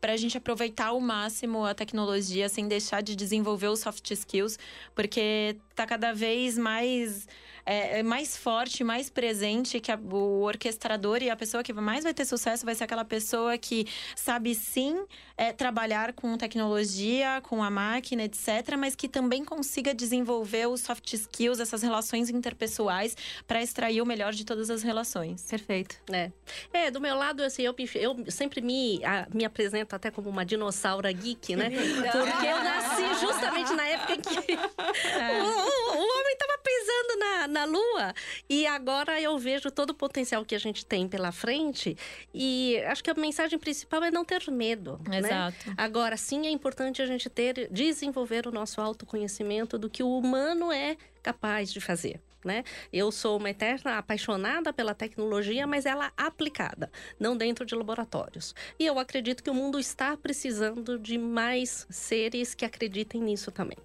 pra 0.00 0.16
gente 0.16 0.36
aproveitar 0.36 0.86
ao 0.88 1.00
máximo 1.00 1.64
a 1.64 1.74
tecnologia 1.74 2.48
sem 2.48 2.66
deixar 2.68 3.02
de 3.02 3.14
desenvolver 3.16 3.68
os 3.68 3.80
soft 3.80 4.10
skills, 4.10 4.58
porque 4.94 5.56
tá 5.74 5.86
cada 5.86 6.12
vez 6.12 6.56
mais 6.58 7.26
é, 7.66 8.00
é 8.00 8.02
mais 8.02 8.36
forte, 8.36 8.82
mais 8.84 9.08
presente 9.10 9.80
que 9.80 9.90
a- 9.92 9.98
o 9.98 10.42
orquestrador 10.42 11.22
e 11.22 11.30
a 11.30 11.36
pessoa 11.36 11.62
que 11.62 11.72
mais 11.72 12.04
vai 12.04 12.12
ter 12.14 12.24
sucesso 12.24 12.64
vai 12.64 12.74
ser 12.74 12.84
aquela 12.84 13.04
pessoa 13.04 13.56
que 13.58 13.86
sabe 14.16 14.54
sim 14.54 15.04
é, 15.36 15.52
trabalhar 15.52 16.12
com 16.12 16.36
tecnologia, 16.36 17.40
com 17.42 17.62
a 17.62 17.68
máquina, 17.70 18.22
etc., 18.24 18.76
mas 18.78 18.94
que 18.94 19.08
também 19.08 19.44
consiga 19.44 19.92
desenvolver 19.94 20.66
os 20.68 20.80
soft 20.82 21.12
skills, 21.12 21.58
essas 21.60 21.82
relações 21.82 22.30
interpessoais, 22.30 23.16
para 23.46 23.60
extrair 23.62 24.00
o 24.00 24.06
melhor 24.06 24.32
de 24.32 24.44
todas 24.44 24.70
as 24.70 24.82
relações. 24.82 25.42
Perfeito. 25.50 25.96
É. 26.12 26.30
é, 26.72 26.90
do 26.90 27.00
meu 27.00 27.16
lado, 27.16 27.42
assim, 27.42 27.62
eu, 27.62 27.74
eu 27.96 28.30
sempre 28.30 28.60
me, 28.60 29.04
a- 29.04 29.26
me 29.34 29.44
apresento 29.44 29.96
até 29.96 30.10
como 30.10 30.28
uma 30.30 30.44
dinossauro 30.44 31.08
geek, 31.12 31.56
né? 31.56 31.68
Porque 32.12 32.46
eu 32.46 32.62
nasci 32.62 33.20
justamente 33.20 33.72
na 33.74 33.86
época 33.88 34.12
em 34.14 34.20
que 34.20 34.28
o, 34.54 35.46
o- 35.46 35.96
o 35.96 36.20
homem 36.20 36.32
estava 36.32 36.58
pisando 36.62 37.18
na, 37.54 37.64
lua. 37.64 38.12
E 38.50 38.66
agora 38.66 39.20
eu 39.20 39.38
vejo 39.38 39.70
todo 39.70 39.90
o 39.90 39.94
potencial 39.94 40.44
que 40.44 40.54
a 40.54 40.58
gente 40.58 40.84
tem 40.84 41.08
pela 41.08 41.32
frente. 41.32 41.96
E 42.34 42.78
acho 42.86 43.02
que 43.02 43.10
a 43.10 43.14
mensagem 43.14 43.58
principal 43.58 44.02
é 44.02 44.10
não 44.10 44.24
ter 44.24 44.50
medo. 44.50 45.00
né? 45.08 45.18
Exato. 45.18 45.72
Agora, 45.76 46.16
sim, 46.16 46.46
é 46.46 46.50
importante 46.50 47.00
a 47.00 47.06
gente 47.06 47.30
ter, 47.30 47.68
desenvolver 47.70 48.46
o 48.46 48.50
nosso 48.50 48.80
autoconhecimento 48.80 49.78
do 49.78 49.88
que 49.88 50.02
o 50.02 50.18
humano 50.18 50.72
é 50.72 50.96
capaz 51.22 51.72
de 51.72 51.80
fazer. 51.80 52.20
Né? 52.44 52.62
Eu 52.92 53.10
sou 53.10 53.38
uma 53.38 53.48
eterna 53.48 53.96
apaixonada 53.96 54.70
pela 54.70 54.94
tecnologia, 54.94 55.66
mas 55.66 55.86
ela 55.86 56.12
aplicada, 56.14 56.92
não 57.18 57.34
dentro 57.34 57.64
de 57.64 57.74
laboratórios. 57.74 58.54
E 58.78 58.84
eu 58.84 58.98
acredito 58.98 59.42
que 59.42 59.48
o 59.48 59.54
mundo 59.54 59.80
está 59.80 60.14
precisando 60.14 60.98
de 60.98 61.16
mais 61.16 61.86
seres 61.88 62.54
que 62.54 62.66
acreditem 62.66 63.22
nisso 63.22 63.50
também. 63.50 63.78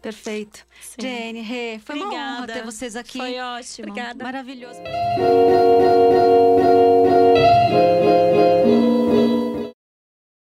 Perfeito. 0.00 0.64
Sim. 0.80 1.02
Jenny, 1.02 1.40
Rê, 1.42 1.78
foi 1.84 1.96
uma 1.96 2.06
honra 2.06 2.38
Obrigada. 2.38 2.52
ter 2.54 2.64
vocês 2.64 2.96
aqui. 2.96 3.18
Foi 3.18 3.38
ótimo. 3.38 3.88
Obrigada. 3.88 4.24
Maravilhoso. 4.24 4.80